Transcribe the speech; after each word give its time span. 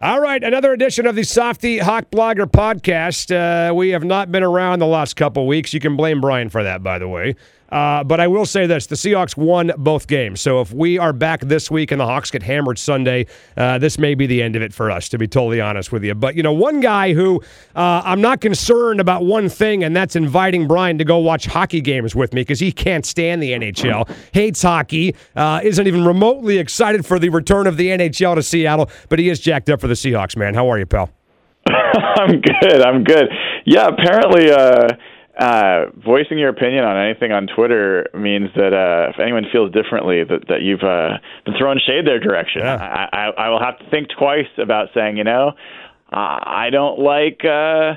All 0.00 0.20
right, 0.20 0.44
another 0.44 0.72
edition 0.72 1.06
of 1.08 1.16
the 1.16 1.24
Softy 1.24 1.78
Hawk 1.78 2.08
Blogger 2.12 2.46
podcast. 2.46 3.34
Uh, 3.34 3.74
we 3.74 3.88
have 3.88 4.04
not 4.04 4.30
been 4.30 4.44
around 4.44 4.78
the 4.78 4.86
last 4.86 5.16
couple 5.16 5.44
weeks. 5.44 5.74
You 5.74 5.80
can 5.80 5.96
blame 5.96 6.20
Brian 6.20 6.50
for 6.50 6.62
that, 6.62 6.84
by 6.84 7.00
the 7.00 7.08
way. 7.08 7.34
Uh, 7.70 8.02
but 8.04 8.20
I 8.20 8.26
will 8.26 8.46
say 8.46 8.66
this 8.66 8.86
the 8.86 8.94
Seahawks 8.96 9.36
won 9.36 9.72
both 9.76 10.06
games. 10.06 10.40
So 10.40 10.60
if 10.60 10.72
we 10.72 10.98
are 10.98 11.12
back 11.12 11.40
this 11.40 11.70
week 11.70 11.90
and 11.90 12.00
the 12.00 12.06
Hawks 12.06 12.30
get 12.30 12.42
hammered 12.42 12.78
Sunday, 12.78 13.26
uh, 13.56 13.78
this 13.78 13.98
may 13.98 14.14
be 14.14 14.26
the 14.26 14.42
end 14.42 14.56
of 14.56 14.62
it 14.62 14.72
for 14.72 14.90
us, 14.90 15.08
to 15.10 15.18
be 15.18 15.26
totally 15.26 15.60
honest 15.60 15.92
with 15.92 16.04
you. 16.04 16.14
But, 16.14 16.34
you 16.34 16.42
know, 16.42 16.52
one 16.52 16.80
guy 16.80 17.12
who 17.12 17.42
uh, 17.74 18.02
I'm 18.04 18.20
not 18.20 18.40
concerned 18.40 19.00
about 19.00 19.24
one 19.24 19.48
thing, 19.48 19.84
and 19.84 19.94
that's 19.94 20.16
inviting 20.16 20.66
Brian 20.66 20.98
to 20.98 21.04
go 21.04 21.18
watch 21.18 21.46
hockey 21.46 21.80
games 21.80 22.14
with 22.14 22.32
me 22.32 22.40
because 22.42 22.60
he 22.60 22.72
can't 22.72 23.04
stand 23.04 23.42
the 23.42 23.52
NHL, 23.52 24.08
hates 24.32 24.62
hockey, 24.62 25.14
uh, 25.36 25.60
isn't 25.62 25.86
even 25.86 26.04
remotely 26.04 26.58
excited 26.58 27.04
for 27.04 27.18
the 27.18 27.28
return 27.28 27.66
of 27.66 27.76
the 27.76 27.88
NHL 27.88 28.34
to 28.34 28.42
Seattle, 28.42 28.90
but 29.08 29.18
he 29.18 29.28
is 29.28 29.40
jacked 29.40 29.68
up 29.68 29.80
for 29.80 29.88
the 29.88 29.94
Seahawks, 29.94 30.36
man. 30.36 30.54
How 30.54 30.70
are 30.70 30.78
you, 30.78 30.86
pal? 30.86 31.10
I'm 31.68 32.40
good. 32.40 32.82
I'm 32.82 33.04
good. 33.04 33.28
Yeah, 33.66 33.88
apparently, 33.88 34.50
uh, 35.38 35.86
voicing 36.04 36.38
your 36.38 36.48
opinion 36.48 36.84
on 36.84 36.96
anything 36.96 37.32
on 37.32 37.46
Twitter 37.46 38.06
means 38.14 38.50
that 38.56 38.72
uh, 38.72 39.10
if 39.10 39.20
anyone 39.20 39.44
feels 39.52 39.70
differently, 39.72 40.24
that 40.24 40.48
that 40.48 40.62
you've 40.62 40.82
uh, 40.82 41.18
been 41.44 41.54
throwing 41.58 41.78
shade 41.86 42.06
their 42.06 42.18
direction. 42.18 42.62
Yeah. 42.62 42.74
I, 43.12 43.16
I, 43.16 43.46
I 43.46 43.48
will 43.48 43.60
have 43.60 43.78
to 43.78 43.88
think 43.90 44.08
twice 44.18 44.48
about 44.58 44.88
saying, 44.94 45.16
you 45.16 45.24
know, 45.24 45.52
uh, 46.12 46.38
I 46.42 46.68
don't 46.72 46.98
like. 46.98 47.40
Uh, 47.44 47.94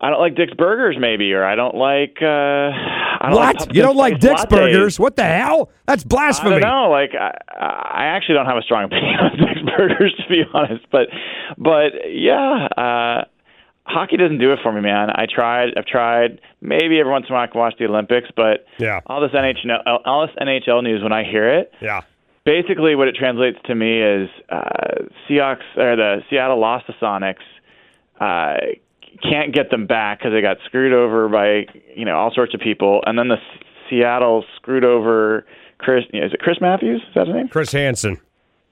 I 0.00 0.10
don't 0.10 0.20
like 0.20 0.34
Dick's 0.34 0.52
Burgers, 0.54 0.96
maybe, 0.98 1.32
or 1.32 1.44
I 1.44 1.54
don't 1.54 1.76
like. 1.76 2.18
Uh, 2.20 2.26
I 2.26 3.28
don't 3.30 3.36
What? 3.36 3.56
pumpkin 3.56 3.76
you 3.76 3.82
don't 3.82 3.96
like 3.96 4.18
Dick's 4.18 4.42
lattes. 4.44 4.50
Burgers? 4.50 5.00
What 5.00 5.16
the 5.16 5.24
hell? 5.24 5.70
That's 5.86 6.04
I 6.04 6.08
blasphemy. 6.08 6.60
don't 6.60 6.60
know. 6.62 6.90
Like, 6.90 7.12
I, 7.14 7.30
I 7.56 8.04
actually 8.06 8.34
don't 8.34 8.44
have 8.46 8.58
a 8.58 8.62
strong 8.62 8.84
opinion 8.90 9.14
on 9.20 9.36
Dick's 9.38 9.62
Burgers, 9.76 10.14
to 10.18 10.28
be 10.28 10.42
honest. 10.52 10.84
But, 10.90 11.08
but 11.56 11.92
yeah, 12.10 12.66
uh, 12.76 13.24
hockey 13.86 14.16
doesn't 14.16 14.38
do 14.38 14.52
it 14.52 14.58
for 14.62 14.72
me, 14.72 14.80
man. 14.80 15.10
I 15.10 15.26
tried. 15.32 15.74
I've 15.76 15.86
tried. 15.86 16.40
Maybe 16.60 16.98
every 17.00 17.12
once 17.12 17.26
in 17.28 17.32
a 17.32 17.34
while 17.36 17.44
I 17.44 17.46
can 17.48 17.58
watch 17.60 17.74
the 17.78 17.84
Olympics, 17.86 18.28
but 18.36 18.66
Yeah. 18.78 19.00
all 19.06 19.20
this 19.20 19.32
NHL, 19.32 19.80
all 20.04 20.26
this 20.26 20.34
NHL 20.40 20.82
news 20.82 21.02
when 21.02 21.12
I 21.12 21.22
hear 21.24 21.48
it, 21.48 21.72
Yeah. 21.80 22.00
basically 22.44 22.94
what 22.94 23.08
it 23.08 23.14
translates 23.16 23.58
to 23.64 23.74
me 23.74 24.00
is 24.02 24.28
uh, 24.48 25.04
Seahawks 25.28 25.64
or 25.76 25.96
the 25.96 26.22
Seattle 26.30 26.58
lost 26.58 26.86
the 26.86 26.94
Sonics. 26.94 27.44
Uh, 28.20 28.56
can't 29.22 29.52
get 29.54 29.70
them 29.70 29.86
back 29.86 30.18
because 30.18 30.32
they 30.32 30.40
got 30.40 30.56
screwed 30.64 30.92
over 30.92 31.28
by 31.28 31.66
you 31.94 32.04
know 32.04 32.16
all 32.16 32.32
sorts 32.34 32.52
of 32.54 32.60
people, 32.60 33.02
and 33.06 33.18
then 33.18 33.28
the 33.28 33.36
S- 33.36 33.62
Seattle 33.88 34.44
screwed 34.56 34.84
over 34.84 35.46
Chris. 35.78 36.04
Is 36.12 36.32
it 36.32 36.40
Chris 36.40 36.60
Matthews? 36.60 37.00
Is 37.08 37.14
that 37.14 37.26
his 37.26 37.36
name? 37.36 37.48
Chris 37.48 37.70
Hansen. 37.72 38.18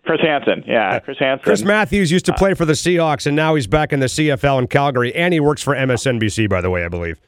Chris 0.04 0.20
Hansen. 0.20 0.64
Yeah, 0.66 0.98
Chris 0.98 1.18
Hansen. 1.18 1.44
Chris 1.44 1.62
Matthews 1.62 2.10
used 2.10 2.26
to 2.26 2.32
play 2.32 2.54
for 2.54 2.64
the 2.64 2.72
Seahawks, 2.72 3.26
and 3.26 3.36
now 3.36 3.54
he's 3.54 3.66
back 3.68 3.92
in 3.92 4.00
the 4.00 4.06
CFL 4.06 4.58
in 4.60 4.66
Calgary, 4.66 5.14
and 5.14 5.32
he 5.32 5.40
works 5.40 5.62
for 5.62 5.74
MSNBC, 5.74 6.48
by 6.48 6.60
the 6.60 6.70
way, 6.70 6.84
I 6.84 6.88
believe. 6.88 7.20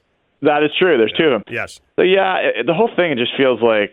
that 0.42 0.62
is 0.64 0.70
true. 0.78 0.98
There's 0.98 1.12
two 1.16 1.24
of 1.26 1.30
them. 1.32 1.44
Yes. 1.54 1.80
So 1.96 2.02
yeah, 2.02 2.36
it, 2.38 2.66
the 2.66 2.74
whole 2.74 2.90
thing 2.96 3.16
just 3.16 3.32
feels 3.36 3.62
like 3.62 3.92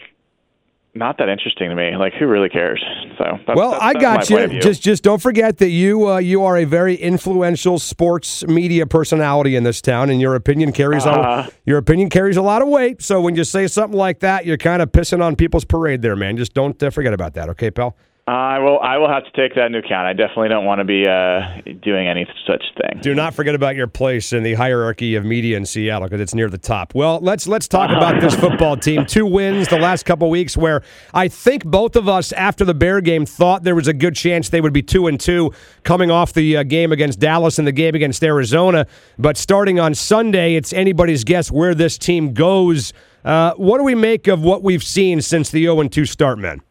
not 0.93 1.17
that 1.19 1.29
interesting 1.29 1.69
to 1.69 1.75
me. 1.75 1.95
Like 1.95 2.13
who 2.15 2.27
really 2.27 2.49
cares? 2.49 2.83
So 3.17 3.37
that's, 3.47 3.55
Well, 3.55 3.71
that's, 3.71 3.83
I 3.83 3.93
got 3.93 4.19
my 4.21 4.25
point 4.25 4.43
of 4.45 4.53
you. 4.53 4.61
Just, 4.61 4.81
just 4.81 5.03
don't 5.03 5.21
forget 5.21 5.59
that 5.59 5.69
you, 5.69 6.09
uh, 6.09 6.17
you 6.17 6.43
are 6.43 6.57
a 6.57 6.65
very 6.65 6.95
influential 6.95 7.79
sports 7.79 8.45
media 8.47 8.85
personality 8.85 9.55
in 9.55 9.63
this 9.63 9.79
town, 9.79 10.09
and 10.09 10.19
your 10.19 10.35
opinion 10.35 10.73
carries 10.73 11.05
Uh-huh. 11.05 11.47
a, 11.47 11.51
your 11.65 11.77
opinion 11.77 12.09
carries 12.09 12.35
a 12.35 12.41
lot 12.41 12.61
of 12.61 12.67
weight. 12.67 13.01
So 13.01 13.21
when 13.21 13.35
you 13.35 13.43
say 13.45 13.67
something 13.67 13.97
like 13.97 14.19
that, 14.19 14.45
you're 14.45 14.57
kind 14.57 14.81
of 14.81 14.91
pissing 14.91 15.23
on 15.23 15.35
people's 15.37 15.63
parade, 15.63 16.01
there, 16.01 16.15
man. 16.17 16.35
Just 16.35 16.53
don't 16.53 16.81
uh, 16.83 16.89
forget 16.89 17.13
about 17.13 17.35
that, 17.35 17.47
okay, 17.49 17.71
pal? 17.71 17.95
I 18.31 18.59
will. 18.59 18.79
I 18.79 18.97
will 18.97 19.09
have 19.09 19.25
to 19.25 19.31
take 19.31 19.55
that 19.55 19.65
into 19.65 19.79
account. 19.79 20.07
I 20.07 20.13
definitely 20.13 20.47
don't 20.47 20.63
want 20.63 20.79
to 20.79 20.85
be 20.85 21.05
uh, 21.05 21.73
doing 21.81 22.07
any 22.07 22.25
such 22.47 22.63
thing. 22.79 23.01
Do 23.01 23.13
not 23.13 23.33
forget 23.33 23.55
about 23.55 23.75
your 23.75 23.87
place 23.87 24.31
in 24.31 24.43
the 24.43 24.53
hierarchy 24.53 25.15
of 25.15 25.25
media 25.25 25.57
in 25.57 25.65
Seattle 25.65 26.07
because 26.07 26.21
it's 26.21 26.33
near 26.33 26.49
the 26.49 26.57
top. 26.57 26.95
Well, 26.95 27.19
let's 27.19 27.45
let's 27.45 27.67
talk 27.67 27.89
about 27.97 28.21
this 28.21 28.33
football 28.33 28.77
team. 28.77 29.05
Two 29.05 29.25
wins 29.25 29.67
the 29.67 29.77
last 29.77 30.05
couple 30.05 30.29
weeks, 30.29 30.55
where 30.55 30.81
I 31.13 31.27
think 31.27 31.65
both 31.65 31.97
of 31.97 32.07
us 32.07 32.31
after 32.31 32.63
the 32.63 32.73
Bear 32.73 33.01
game 33.01 33.25
thought 33.25 33.63
there 33.63 33.75
was 33.75 33.89
a 33.89 33.93
good 33.93 34.15
chance 34.15 34.47
they 34.47 34.61
would 34.61 34.71
be 34.71 34.81
two 34.81 35.07
and 35.07 35.19
two 35.19 35.51
coming 35.83 36.09
off 36.09 36.31
the 36.31 36.55
uh, 36.55 36.63
game 36.63 36.93
against 36.93 37.19
Dallas 37.19 37.59
and 37.59 37.67
the 37.67 37.73
game 37.73 37.95
against 37.95 38.23
Arizona. 38.23 38.87
But 39.19 39.35
starting 39.35 39.77
on 39.77 39.93
Sunday, 39.93 40.55
it's 40.55 40.71
anybody's 40.71 41.25
guess 41.25 41.51
where 41.51 41.75
this 41.75 41.97
team 41.97 42.33
goes. 42.33 42.93
Uh, 43.25 43.53
what 43.55 43.77
do 43.77 43.83
we 43.83 43.93
make 43.93 44.27
of 44.27 44.41
what 44.41 44.63
we've 44.63 44.83
seen 44.83 45.21
since 45.21 45.49
the 45.49 45.63
0 45.63 45.83
2 45.83 46.05
start, 46.05 46.39
man? 46.39 46.61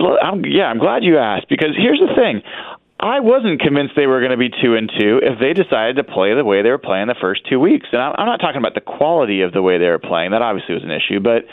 I'm, 0.00 0.44
yeah, 0.44 0.64
I'm 0.64 0.78
glad 0.78 1.04
you 1.04 1.18
asked 1.18 1.48
because 1.48 1.76
here's 1.76 2.00
the 2.00 2.14
thing. 2.14 2.42
I 3.00 3.20
wasn't 3.20 3.60
convinced 3.60 3.94
they 3.96 4.06
were 4.06 4.20
going 4.20 4.32
to 4.32 4.36
be 4.36 4.50
two 4.50 4.76
and 4.76 4.90
two 4.92 5.20
if 5.22 5.40
they 5.40 5.54
decided 5.54 5.96
to 5.96 6.04
play 6.04 6.34
the 6.34 6.44
way 6.44 6.62
they 6.62 6.68
were 6.68 6.78
playing 6.78 7.08
the 7.08 7.16
first 7.18 7.48
two 7.48 7.58
weeks. 7.58 7.86
And 7.92 8.00
I'm 8.00 8.26
not 8.26 8.40
talking 8.40 8.58
about 8.58 8.74
the 8.74 8.84
quality 8.84 9.40
of 9.40 9.52
the 9.52 9.62
way 9.62 9.78
they 9.78 9.88
were 9.88 9.98
playing. 9.98 10.32
That 10.32 10.42
obviously 10.42 10.74
was 10.74 10.84
an 10.84 10.90
issue, 10.90 11.18
but 11.18 11.48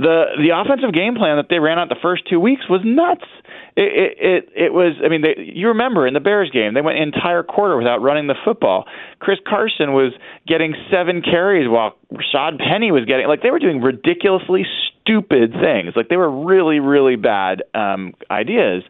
the 0.00 0.40
the 0.40 0.56
offensive 0.56 0.94
game 0.94 1.14
plan 1.14 1.36
that 1.36 1.46
they 1.50 1.58
ran 1.58 1.78
out 1.78 1.90
the 1.90 2.00
first 2.00 2.24
two 2.28 2.40
weeks 2.40 2.64
was 2.68 2.80
nuts. 2.82 3.28
It 3.76 3.92
it 3.92 4.12
it, 4.18 4.48
it 4.56 4.72
was. 4.72 4.96
I 5.04 5.08
mean, 5.08 5.20
they, 5.20 5.36
you 5.36 5.68
remember 5.68 6.06
in 6.06 6.14
the 6.14 6.24
Bears 6.24 6.50
game, 6.50 6.72
they 6.72 6.80
went 6.80 6.96
an 6.96 7.02
entire 7.02 7.42
quarter 7.42 7.76
without 7.76 8.00
running 8.00 8.26
the 8.26 8.40
football. 8.42 8.86
Chris 9.18 9.38
Carson 9.46 9.92
was 9.92 10.12
getting 10.46 10.74
seven 10.90 11.20
carries 11.20 11.68
while 11.68 11.96
Rashaad 12.12 12.58
Penny 12.58 12.90
was 12.90 13.04
getting 13.04 13.28
like 13.28 13.42
they 13.42 13.50
were 13.50 13.58
doing 13.58 13.82
ridiculously 13.82 14.64
stupid 15.10 15.52
things. 15.52 15.94
Like 15.96 16.08
they 16.08 16.16
were 16.16 16.44
really 16.44 16.80
really 16.80 17.16
bad 17.16 17.62
um, 17.74 18.14
ideas. 18.30 18.82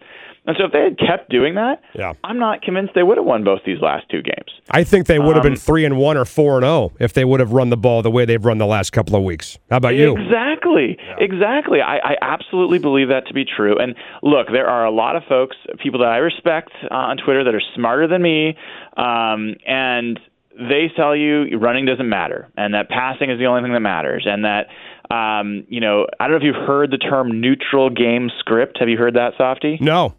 And 0.46 0.56
so 0.58 0.64
if 0.64 0.72
they 0.72 0.80
had 0.82 0.98
kept 0.98 1.28
doing 1.30 1.54
that, 1.56 1.82
Yeah. 1.94 2.14
I'm 2.24 2.38
not 2.38 2.62
convinced 2.62 2.94
they 2.94 3.02
would 3.02 3.18
have 3.18 3.26
won 3.26 3.44
both 3.44 3.60
these 3.66 3.80
last 3.80 4.08
two 4.10 4.22
games. 4.22 4.50
I 4.70 4.84
think 4.84 5.06
they 5.06 5.18
would 5.18 5.36
have 5.36 5.44
Um, 5.44 5.52
been 5.52 5.56
three 5.58 5.84
and 5.84 5.98
one 5.98 6.16
or 6.16 6.24
four 6.24 6.56
and 6.56 6.64
zero 6.64 6.92
if 6.98 7.12
they 7.12 7.26
would 7.26 7.40
have 7.40 7.52
run 7.52 7.68
the 7.68 7.76
ball 7.76 8.00
the 8.02 8.10
way 8.10 8.24
they've 8.24 8.44
run 8.44 8.56
the 8.56 8.66
last 8.66 8.90
couple 8.90 9.14
of 9.14 9.22
weeks. 9.22 9.58
How 9.70 9.76
about 9.76 9.96
you? 9.96 10.16
Exactly. 10.16 10.96
Exactly. 11.18 11.82
I, 11.82 11.98
I 11.98 12.16
absolutely 12.22 12.78
believe 12.78 13.08
that 13.08 13.26
to 13.28 13.34
be 13.34 13.44
true. 13.44 13.76
And 13.78 13.94
look, 14.22 14.46
there 14.50 14.66
are 14.66 14.86
a 14.86 14.90
lot 14.90 15.14
of 15.14 15.24
folks, 15.28 15.56
people 15.78 16.00
that 16.00 16.08
I 16.08 16.16
respect 16.18 16.72
uh, 16.90 16.94
on 16.94 17.18
Twitter 17.18 17.44
that 17.44 17.54
are 17.54 17.62
smarter 17.74 18.08
than 18.08 18.22
me, 18.22 18.56
um, 18.96 19.56
and 19.66 20.18
they 20.58 20.90
tell 20.96 21.14
you 21.14 21.58
running 21.58 21.86
doesn't 21.86 22.08
matter, 22.08 22.48
and 22.56 22.74
that 22.74 22.88
passing 22.88 23.30
is 23.30 23.38
the 23.38 23.46
only 23.46 23.62
thing 23.62 23.72
that 23.72 23.80
matters, 23.80 24.26
and 24.26 24.44
that. 24.44 24.66
Um, 25.12 25.64
you 25.68 25.80
know, 25.80 26.06
I 26.20 26.28
don't 26.28 26.30
know 26.30 26.36
if 26.36 26.44
you've 26.44 26.68
heard 26.68 26.92
the 26.92 26.96
term 26.96 27.40
neutral 27.40 27.90
game 27.90 28.30
script. 28.38 28.78
Have 28.78 28.88
you 28.88 28.96
heard 28.96 29.14
that, 29.14 29.32
Softy? 29.36 29.76
No. 29.80 30.14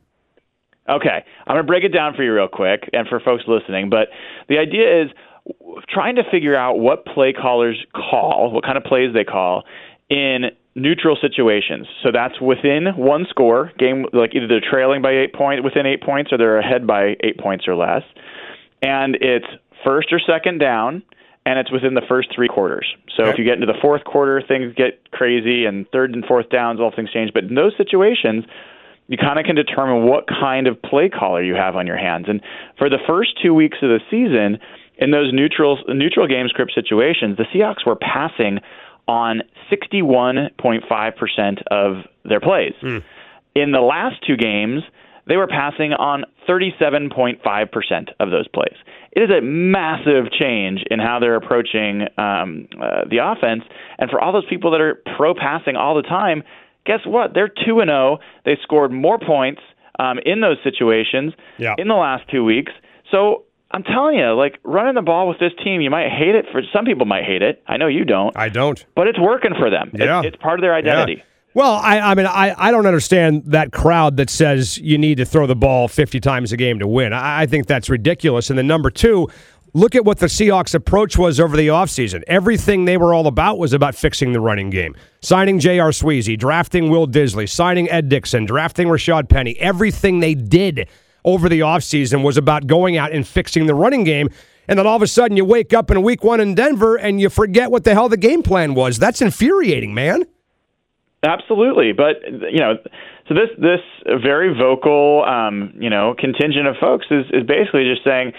Okay, 0.89 1.23
I'm 1.47 1.55
going 1.55 1.63
to 1.63 1.63
break 1.63 1.85
it 1.85 1.93
down 1.93 2.13
for 2.13 2.23
you 2.23 2.33
real 2.33 2.49
quick 2.49 2.89
and 2.91 3.07
for 3.07 3.21
folks 3.21 3.43
listening. 3.47 3.89
But 3.89 4.09
the 4.49 4.57
idea 4.57 5.03
is 5.03 5.11
trying 5.87 6.15
to 6.15 6.23
figure 6.29 6.57
out 6.57 6.79
what 6.79 7.05
play 7.05 7.31
callers 7.31 7.77
call, 7.95 8.51
what 8.51 8.65
kind 8.65 8.77
of 8.77 8.83
plays 8.83 9.13
they 9.13 9.23
call 9.23 9.63
in 10.09 10.51
neutral 10.75 11.17
situations. 11.19 11.87
So 12.03 12.09
that's 12.11 12.39
within 12.41 12.87
one 12.95 13.25
score 13.29 13.71
game, 13.77 14.05
like 14.13 14.35
either 14.35 14.47
they're 14.47 14.61
trailing 14.61 15.01
by 15.01 15.11
eight 15.11 15.33
points, 15.33 15.63
within 15.63 15.85
eight 15.85 16.03
points, 16.03 16.31
or 16.31 16.37
they're 16.37 16.59
ahead 16.59 16.85
by 16.85 17.15
eight 17.23 17.39
points 17.39 17.67
or 17.67 17.75
less, 17.75 18.03
and 18.81 19.15
it's 19.21 19.47
first 19.83 20.11
or 20.11 20.19
second 20.19 20.59
down. 20.59 21.03
And 21.43 21.57
it's 21.57 21.71
within 21.71 21.95
the 21.95 22.03
first 22.07 22.29
three 22.35 22.47
quarters. 22.47 22.85
So 23.17 23.25
if 23.25 23.39
you 23.39 23.43
get 23.43 23.55
into 23.55 23.65
the 23.65 23.79
fourth 23.81 24.03
quarter, 24.03 24.43
things 24.47 24.75
get 24.75 25.09
crazy, 25.09 25.65
and 25.65 25.87
third 25.89 26.13
and 26.13 26.23
fourth 26.23 26.49
downs, 26.49 26.79
all 26.79 26.91
things 26.95 27.09
change. 27.09 27.31
But 27.33 27.45
in 27.45 27.55
those 27.55 27.73
situations, 27.77 28.45
you 29.07 29.17
kind 29.17 29.39
of 29.39 29.45
can 29.45 29.55
determine 29.55 30.05
what 30.05 30.27
kind 30.27 30.67
of 30.67 30.79
play 30.79 31.09
caller 31.09 31.41
you 31.41 31.55
have 31.55 31.75
on 31.75 31.87
your 31.87 31.97
hands. 31.97 32.27
And 32.29 32.41
for 32.77 32.89
the 32.91 32.99
first 33.07 33.41
two 33.41 33.55
weeks 33.55 33.79
of 33.81 33.89
the 33.89 33.99
season, 34.11 34.59
in 34.97 35.09
those 35.09 35.33
neutral 35.33 35.79
neutral 35.87 36.27
game 36.27 36.47
script 36.47 36.73
situations, 36.75 37.37
the 37.37 37.45
Seahawks 37.53 37.85
were 37.85 37.95
passing 37.95 38.59
on 39.07 39.41
61.5% 39.71 41.63
of 41.71 42.05
their 42.23 42.39
plays. 42.39 42.73
Hmm. 42.79 42.99
In 43.55 43.71
the 43.71 43.81
last 43.81 44.23
two 44.25 44.37
games, 44.37 44.83
they 45.31 45.37
were 45.37 45.47
passing 45.47 45.93
on 45.93 46.25
37.5% 46.47 48.09
of 48.19 48.31
those 48.31 48.47
plays. 48.49 48.75
It 49.13 49.23
is 49.23 49.29
a 49.29 49.41
massive 49.41 50.31
change 50.31 50.83
in 50.89 50.99
how 50.99 51.19
they're 51.19 51.35
approaching 51.35 52.03
um, 52.17 52.67
uh, 52.81 53.01
the 53.09 53.19
offense. 53.23 53.63
And 53.97 54.09
for 54.09 54.19
all 54.21 54.31
those 54.33 54.45
people 54.49 54.71
that 54.71 54.81
are 54.81 55.01
pro 55.17 55.33
passing 55.33 55.75
all 55.75 55.95
the 55.95 56.01
time, 56.03 56.43
guess 56.85 56.99
what? 57.05 57.33
They're 57.33 57.47
2 57.65 57.79
and 57.79 57.89
0. 57.89 58.19
They 58.45 58.57
scored 58.63 58.91
more 58.91 59.19
points 59.19 59.61
um, 59.99 60.19
in 60.25 60.41
those 60.41 60.57
situations 60.63 61.33
Yeah. 61.57 61.75
in 61.77 61.87
the 61.87 61.95
last 61.95 62.29
two 62.29 62.43
weeks. 62.43 62.71
So 63.11 63.43
I'm 63.71 63.83
telling 63.83 64.17
you, 64.17 64.33
like 64.33 64.59
running 64.63 64.95
the 64.95 65.01
ball 65.01 65.27
with 65.27 65.39
this 65.39 65.51
team, 65.63 65.81
you 65.81 65.89
might 65.89 66.09
hate 66.09 66.35
it. 66.35 66.45
For 66.51 66.61
some 66.73 66.85
people, 66.85 67.05
might 67.05 67.23
hate 67.25 67.41
it. 67.41 67.61
I 67.67 67.77
know 67.77 67.87
you 67.87 68.05
don't, 68.05 68.35
I 68.37 68.49
don't. 68.49 68.83
but 68.95 69.07
it's 69.07 69.19
working 69.19 69.51
for 69.57 69.69
them. 69.69 69.89
It's- 69.93 70.05
Yeah. 70.07 70.21
It's, 70.23 70.37
part 70.37 70.59
of 70.59 70.61
their 70.61 70.73
identity. 70.73 71.15
Yeah. 71.17 71.23
Well, 71.53 71.73
I, 71.73 71.99
I 71.99 72.15
mean, 72.15 72.27
I, 72.27 72.55
I 72.57 72.71
don't 72.71 72.85
understand 72.85 73.43
that 73.47 73.73
crowd 73.73 74.15
that 74.17 74.29
says 74.29 74.77
you 74.77 74.97
need 74.97 75.15
to 75.15 75.25
throw 75.25 75.47
the 75.47 75.55
ball 75.55 75.89
50 75.89 76.19
times 76.21 76.53
a 76.53 76.57
game 76.57 76.79
to 76.79 76.87
win. 76.87 77.11
I, 77.11 77.41
I 77.41 77.45
think 77.45 77.67
that's 77.67 77.89
ridiculous. 77.89 78.49
And 78.49 78.57
then 78.57 78.67
number 78.67 78.89
two, 78.89 79.27
look 79.73 79.93
at 79.93 80.05
what 80.05 80.19
the 80.19 80.27
Seahawks' 80.27 80.73
approach 80.73 81.17
was 81.17 81.41
over 81.41 81.57
the 81.57 81.67
offseason. 81.67 82.23
Everything 82.27 82.85
they 82.85 82.95
were 82.95 83.13
all 83.13 83.27
about 83.27 83.57
was 83.57 83.73
about 83.73 83.95
fixing 83.95 84.31
the 84.31 84.39
running 84.39 84.69
game. 84.69 84.95
Signing 85.21 85.59
J.R. 85.59 85.89
Sweezy, 85.89 86.39
drafting 86.39 86.89
Will 86.89 87.05
Dissly, 87.05 87.49
signing 87.49 87.89
Ed 87.89 88.07
Dickson, 88.07 88.45
drafting 88.45 88.87
Rashaad 88.87 89.27
Penny. 89.27 89.59
Everything 89.59 90.21
they 90.21 90.35
did 90.35 90.87
over 91.25 91.49
the 91.49 91.59
offseason 91.59 92.23
was 92.23 92.37
about 92.37 92.65
going 92.65 92.95
out 92.95 93.11
and 93.11 93.27
fixing 93.27 93.65
the 93.65 93.75
running 93.75 94.05
game. 94.05 94.29
And 94.69 94.79
then 94.79 94.87
all 94.87 94.95
of 94.95 95.01
a 95.01 95.07
sudden 95.07 95.35
you 95.35 95.43
wake 95.43 95.73
up 95.73 95.91
in 95.91 96.01
week 96.01 96.23
one 96.23 96.39
in 96.39 96.55
Denver 96.55 96.95
and 96.95 97.19
you 97.19 97.29
forget 97.29 97.71
what 97.71 97.83
the 97.83 97.93
hell 97.93 98.07
the 98.07 98.15
game 98.15 98.41
plan 98.41 98.73
was. 98.73 98.97
That's 98.97 99.21
infuriating, 99.21 99.93
man. 99.93 100.23
Absolutely, 101.23 101.93
but 101.93 102.15
you 102.51 102.57
know, 102.59 102.73
so 103.27 103.35
this 103.35 103.49
this 103.59 103.81
very 104.23 104.57
vocal, 104.57 105.23
um, 105.23 105.71
you 105.77 105.89
know, 105.89 106.15
contingent 106.17 106.67
of 106.67 106.75
folks 106.81 107.05
is 107.11 107.25
is 107.31 107.45
basically 107.45 107.83
just 107.85 108.03
saying, 108.03 108.33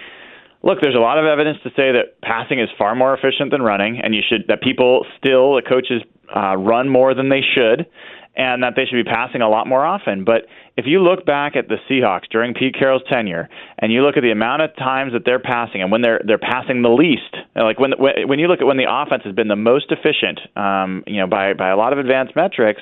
look, 0.64 0.78
there's 0.82 0.96
a 0.96 1.00
lot 1.00 1.16
of 1.16 1.24
evidence 1.24 1.58
to 1.62 1.70
say 1.70 1.92
that 1.92 2.20
passing 2.22 2.58
is 2.58 2.68
far 2.76 2.96
more 2.96 3.14
efficient 3.14 3.52
than 3.52 3.62
running, 3.62 4.00
and 4.02 4.16
you 4.16 4.22
should 4.28 4.46
that 4.48 4.62
people 4.62 5.06
still 5.16 5.54
the 5.54 5.62
coaches 5.62 6.02
uh, 6.34 6.56
run 6.56 6.88
more 6.88 7.14
than 7.14 7.28
they 7.28 7.42
should, 7.54 7.86
and 8.34 8.62
that 8.62 8.74
they 8.76 8.86
should 8.86 9.04
be 9.04 9.08
passing 9.08 9.42
a 9.42 9.48
lot 9.48 9.66
more 9.66 9.84
often. 9.84 10.24
But 10.24 10.46
if 10.76 10.86
you 10.86 11.00
look 11.00 11.26
back 11.26 11.54
at 11.54 11.68
the 11.68 11.76
Seahawks 11.88 12.28
during 12.30 12.54
Pete 12.54 12.74
Carroll's 12.78 13.02
tenure, 13.10 13.48
and 13.78 13.92
you 13.92 14.02
look 14.02 14.16
at 14.16 14.22
the 14.22 14.30
amount 14.30 14.62
of 14.62 14.74
times 14.76 15.12
that 15.12 15.24
they're 15.24 15.38
passing, 15.38 15.82
and 15.82 15.92
when 15.92 16.00
they're 16.00 16.20
they're 16.24 16.38
passing 16.38 16.82
the 16.82 16.88
least, 16.88 17.36
like 17.54 17.78
when 17.78 17.92
when 17.98 18.38
you 18.38 18.48
look 18.48 18.60
at 18.60 18.66
when 18.66 18.78
the 18.78 18.88
offense 18.88 19.22
has 19.24 19.34
been 19.34 19.48
the 19.48 19.56
most 19.56 19.92
efficient, 19.92 20.40
um, 20.56 21.04
you 21.06 21.20
know, 21.20 21.26
by 21.26 21.52
by 21.52 21.68
a 21.68 21.76
lot 21.76 21.92
of 21.92 21.98
advanced 21.98 22.34
metrics, 22.34 22.80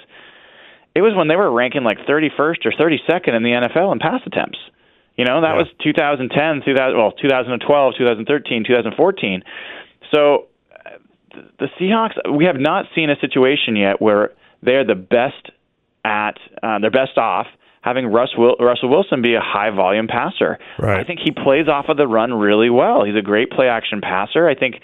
it 0.94 1.02
was 1.02 1.14
when 1.16 1.26
they 1.28 1.36
were 1.36 1.50
ranking 1.50 1.82
like 1.82 1.98
31st 1.98 2.66
or 2.66 2.72
32nd 2.72 3.34
in 3.34 3.42
the 3.42 3.50
NFL 3.50 3.92
in 3.92 3.98
pass 3.98 4.20
attempts. 4.26 4.58
You 5.16 5.24
know, 5.24 5.42
that 5.42 5.54
yeah. 5.54 5.62
was 5.62 5.66
2010, 5.82 6.62
2000, 6.64 6.96
well, 6.96 7.12
2012, 7.12 7.94
2013, 7.98 8.64
2014. 8.64 9.42
So 10.14 10.46
the 11.58 11.66
Seahawks, 11.78 12.14
we 12.36 12.46
have 12.46 12.56
not 12.58 12.86
seen 12.94 13.10
a 13.10 13.16
situation 13.20 13.76
yet 13.76 14.00
where 14.00 14.30
they're 14.62 14.84
the 14.84 14.94
best 14.94 15.50
at, 16.04 16.38
uh, 16.62 16.78
they're 16.78 16.90
best 16.90 17.18
off 17.18 17.46
having 17.82 18.06
Russ 18.06 18.30
Will- 18.36 18.56
Russell 18.60 18.90
Wilson 18.90 19.22
be 19.22 19.34
a 19.34 19.40
high 19.40 19.70
volume 19.70 20.06
passer. 20.06 20.58
Right. 20.78 21.00
I 21.00 21.04
think 21.04 21.20
he 21.20 21.30
plays 21.30 21.66
off 21.66 21.88
of 21.88 21.96
the 21.96 22.06
run 22.06 22.34
really 22.34 22.68
well. 22.68 23.04
He's 23.04 23.16
a 23.16 23.22
great 23.22 23.50
play 23.50 23.68
action 23.68 24.00
passer. 24.00 24.48
I 24.48 24.54
think 24.54 24.80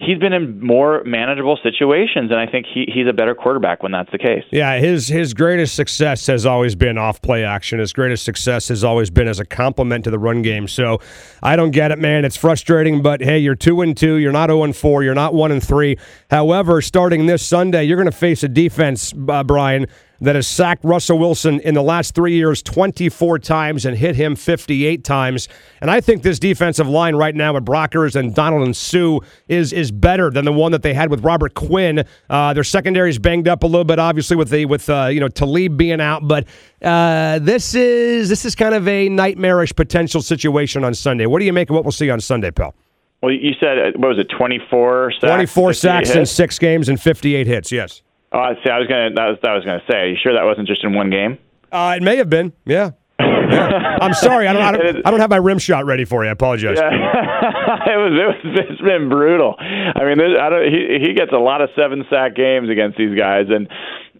he's 0.00 0.18
been 0.18 0.32
in 0.32 0.64
more 0.64 1.02
manageable 1.04 1.58
situations, 1.62 2.30
and 2.30 2.38
I 2.38 2.46
think 2.46 2.66
he, 2.72 2.86
he's 2.92 3.06
a 3.08 3.12
better 3.12 3.34
quarterback 3.34 3.82
when 3.82 3.92
that's 3.92 4.10
the 4.12 4.18
case. 4.18 4.44
Yeah, 4.50 4.78
his 4.78 5.08
his 5.08 5.34
greatest 5.34 5.74
success 5.74 6.26
has 6.26 6.46
always 6.46 6.74
been 6.74 6.98
off 6.98 7.22
play 7.22 7.44
action. 7.44 7.78
His 7.78 7.92
greatest 7.92 8.24
success 8.24 8.68
has 8.68 8.84
always 8.84 9.10
been 9.10 9.28
as 9.28 9.40
a 9.40 9.44
complement 9.44 10.04
to 10.04 10.10
the 10.10 10.18
run 10.18 10.42
game. 10.42 10.68
So 10.68 11.00
I 11.42 11.56
don't 11.56 11.70
get 11.70 11.90
it, 11.90 11.98
man. 11.98 12.24
It's 12.24 12.36
frustrating, 12.36 13.02
but 13.02 13.20
hey, 13.20 13.38
you're 13.38 13.54
two 13.54 13.80
and 13.80 13.96
two. 13.96 14.16
You're 14.16 14.32
not 14.32 14.50
zero 14.50 14.64
and 14.64 14.74
four. 14.74 15.02
You're 15.02 15.14
not 15.14 15.34
one 15.34 15.52
and 15.52 15.62
three. 15.62 15.96
However, 16.30 16.80
starting 16.80 17.26
this 17.26 17.46
Sunday, 17.46 17.84
you're 17.84 17.96
going 17.96 18.10
to 18.10 18.12
face 18.12 18.42
a 18.42 18.48
defense, 18.48 19.12
uh, 19.28 19.44
Brian, 19.44 19.86
that 20.24 20.34
has 20.34 20.46
sacked 20.46 20.84
Russell 20.84 21.18
Wilson 21.18 21.60
in 21.60 21.74
the 21.74 21.82
last 21.82 22.14
three 22.14 22.34
years 22.34 22.62
24 22.62 23.38
times 23.38 23.84
and 23.84 23.96
hit 23.96 24.16
him 24.16 24.36
58 24.36 25.04
times. 25.04 25.48
And 25.80 25.90
I 25.90 26.00
think 26.00 26.22
this 26.22 26.38
defensive 26.38 26.88
line 26.88 27.14
right 27.14 27.34
now 27.34 27.54
with 27.54 27.64
Brockers 27.64 28.16
and 28.16 28.34
Donald 28.34 28.64
and 28.64 28.76
Suh 28.76 29.20
is 29.48 29.72
is 29.72 29.90
better 29.90 30.30
than 30.30 30.44
the 30.44 30.52
one 30.52 30.72
that 30.72 30.82
they 30.82 30.94
had 30.94 31.10
with 31.10 31.24
Robert 31.24 31.54
Quinn. 31.54 32.04
Uh, 32.28 32.52
their 32.52 32.64
secondary 32.64 33.10
is 33.10 33.18
banged 33.18 33.48
up 33.48 33.62
a 33.62 33.66
little 33.66 33.84
bit, 33.84 33.98
obviously 33.98 34.36
with 34.36 34.50
the 34.50 34.64
with 34.66 34.88
uh, 34.90 35.06
you 35.06 35.20
know 35.20 35.28
Talib 35.28 35.76
being 35.76 36.00
out, 36.00 36.26
but 36.26 36.46
uh, 36.82 37.38
this 37.40 37.74
is 37.74 38.28
this 38.28 38.44
is 38.44 38.54
kind 38.54 38.74
of 38.74 38.86
a 38.88 39.08
nightmarish 39.08 39.74
potential 39.74 40.22
situation 40.22 40.84
on 40.84 40.94
Sunday. 40.94 41.26
What 41.26 41.38
do 41.38 41.44
you 41.44 41.52
make 41.52 41.70
of 41.70 41.74
what 41.74 41.84
we'll 41.84 41.92
see 41.92 42.10
on 42.10 42.20
Sunday, 42.20 42.50
pal? 42.50 42.74
Well, 43.22 43.32
you 43.32 43.52
said 43.58 43.78
uh, 43.78 43.92
what 43.96 44.08
was 44.08 44.18
it, 44.18 44.28
24 44.36 45.12
sacks? 45.12 45.20
24 45.20 45.72
sacks 45.72 46.10
in 46.10 46.26
six 46.26 46.58
games 46.58 46.90
and 46.90 47.00
58 47.00 47.46
hits. 47.46 47.72
Yes. 47.72 48.02
Oh, 48.34 48.40
I 48.40 48.54
see. 48.64 48.70
I 48.70 48.78
was 48.80 48.88
gonna. 48.88 49.10
That 49.14 49.26
was. 49.28 49.38
That 49.42 49.54
was 49.54 49.64
gonna 49.64 49.82
say. 49.88 49.96
Are 49.96 50.08
you 50.08 50.16
sure 50.20 50.34
that 50.34 50.42
wasn't 50.42 50.66
just 50.66 50.82
in 50.82 50.92
one 50.92 51.08
game? 51.08 51.38
Uh, 51.70 51.94
it 51.96 52.02
may 52.02 52.16
have 52.16 52.28
been. 52.28 52.52
Yeah. 52.64 52.90
yeah. 53.20 53.96
I'm 54.00 54.12
sorry. 54.12 54.48
I 54.48 54.52
don't, 54.52 54.62
I 54.62 54.72
don't. 54.72 54.96
I 55.06 55.10
don't 55.12 55.20
have 55.20 55.30
my 55.30 55.36
rim 55.36 55.60
shot 55.60 55.86
ready 55.86 56.04
for 56.04 56.24
you. 56.24 56.30
I 56.30 56.32
apologize. 56.32 56.76
Yeah. 56.76 56.90
it 56.90 57.96
was. 57.96 58.12
It 58.12 58.26
was. 58.26 58.66
It's 58.70 58.82
been 58.82 59.08
brutal. 59.08 59.54
I 59.60 60.02
mean, 60.02 60.18
I 60.20 60.50
don't. 60.50 60.66
He 60.66 60.98
he 60.98 61.14
gets 61.14 61.30
a 61.30 61.38
lot 61.38 61.60
of 61.60 61.70
seven 61.78 62.04
sack 62.10 62.34
games 62.34 62.68
against 62.68 62.98
these 62.98 63.16
guys, 63.16 63.46
and 63.50 63.68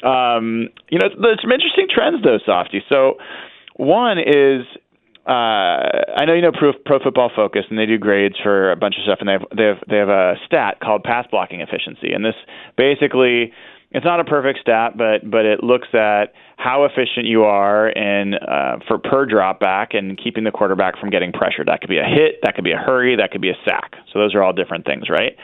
um, 0.06 0.69
you 0.90 0.99
know, 1.00 1.08
there's 1.20 1.43
some 1.43 1.50
interesting 1.50 1.88
trends 1.90 2.22
though, 2.22 2.38
Softy. 2.46 2.84
So, 2.88 3.19
one 3.75 4.19
is 4.19 4.62
uh, 5.26 6.12
I 6.20 6.25
know 6.26 6.34
you 6.34 6.43
know 6.43 6.52
Pro, 6.52 6.72
Pro 6.84 6.99
Football 6.99 7.31
Focus, 7.34 7.64
and 7.70 7.78
they 7.78 7.87
do 7.87 7.99
grades 7.99 8.37
for 8.43 8.70
a 8.70 8.76
bunch 8.76 8.96
of 8.99 9.05
stuff, 9.05 9.19
and 9.20 9.28
they 9.28 9.32
have 9.32 9.46
they 9.56 9.64
have 9.64 9.78
they 9.88 9.96
have 9.96 10.08
a 10.10 10.34
stat 10.46 10.81
called 10.81 11.02
pass 11.02 11.26
blocking 11.31 11.62
efficiency, 11.62 12.12
and 12.12 12.25
this 12.25 12.34
basically 12.76 13.52
it's 13.94 14.05
not 14.05 14.19
a 14.19 14.25
perfect 14.25 14.58
stat, 14.58 14.99
but 14.99 15.29
but 15.29 15.46
it 15.46 15.62
looks 15.62 15.88
at 15.94 16.35
how 16.56 16.85
efficient 16.85 17.26
you 17.26 17.44
are 17.44 17.88
in 17.88 18.35
uh, 18.35 18.79
for 18.88 18.99
per 18.99 19.25
drop 19.25 19.61
back 19.61 19.94
and 19.94 20.19
keeping 20.19 20.43
the 20.43 20.50
quarterback 20.50 20.99
from 20.99 21.11
getting 21.11 21.32
pressured. 21.32 21.69
That 21.69 21.81
could 21.81 21.91
be 21.91 21.99
a 21.99 22.05
hit, 22.05 22.41
that 22.43 22.56
could 22.56 22.64
be 22.64 22.73
a 22.73 22.76
hurry, 22.76 23.17
that 23.17 23.31
could 23.31 23.41
be 23.41 23.50
a 23.50 23.56
sack. 23.64 23.94
So 24.12 24.19
those 24.19 24.35
are 24.35 24.43
all 24.43 24.52
different 24.52 24.85
things, 24.85 25.08
right? 25.08 25.37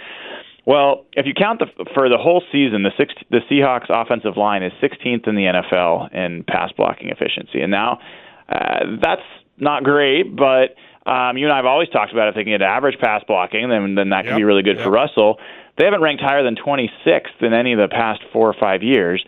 Well, 0.66 1.06
if 1.12 1.26
you 1.26 1.32
count 1.32 1.60
the 1.60 1.66
for 1.94 2.08
the 2.08 2.18
whole 2.18 2.42
season, 2.50 2.82
the 2.82 2.90
six, 2.98 3.14
the 3.30 3.40
Seahawks 3.50 3.86
offensive 3.88 4.36
line 4.36 4.64
is 4.64 4.72
16th 4.82 5.28
in 5.28 5.36
the 5.36 5.44
NFL 5.44 6.12
in 6.12 6.44
pass 6.44 6.72
blocking 6.76 7.08
efficiency, 7.08 7.60
and 7.60 7.70
now 7.70 8.00
uh, 8.48 8.98
that's 9.00 9.22
not 9.58 9.84
great, 9.84 10.34
but 10.34 10.74
um, 11.06 11.36
you 11.38 11.46
and 11.46 11.52
I 11.52 11.56
have 11.56 11.66
always 11.66 11.88
talked 11.88 12.12
about 12.12 12.28
if 12.28 12.34
they 12.34 12.42
can 12.44 12.52
get 12.52 12.62
average 12.62 12.98
pass 12.98 13.22
blocking, 13.26 13.68
then 13.68 13.94
then 13.94 14.10
that 14.10 14.24
could 14.24 14.30
yep. 14.30 14.38
be 14.38 14.44
really 14.44 14.62
good 14.62 14.76
yep. 14.76 14.84
for 14.84 14.90
Russell. 14.90 15.38
They 15.78 15.84
haven't 15.84 16.02
ranked 16.02 16.22
higher 16.22 16.42
than 16.42 16.56
26th 16.56 17.40
in 17.40 17.54
any 17.54 17.72
of 17.72 17.78
the 17.78 17.88
past 17.88 18.20
four 18.32 18.48
or 18.48 18.54
five 18.58 18.82
years. 18.82 19.24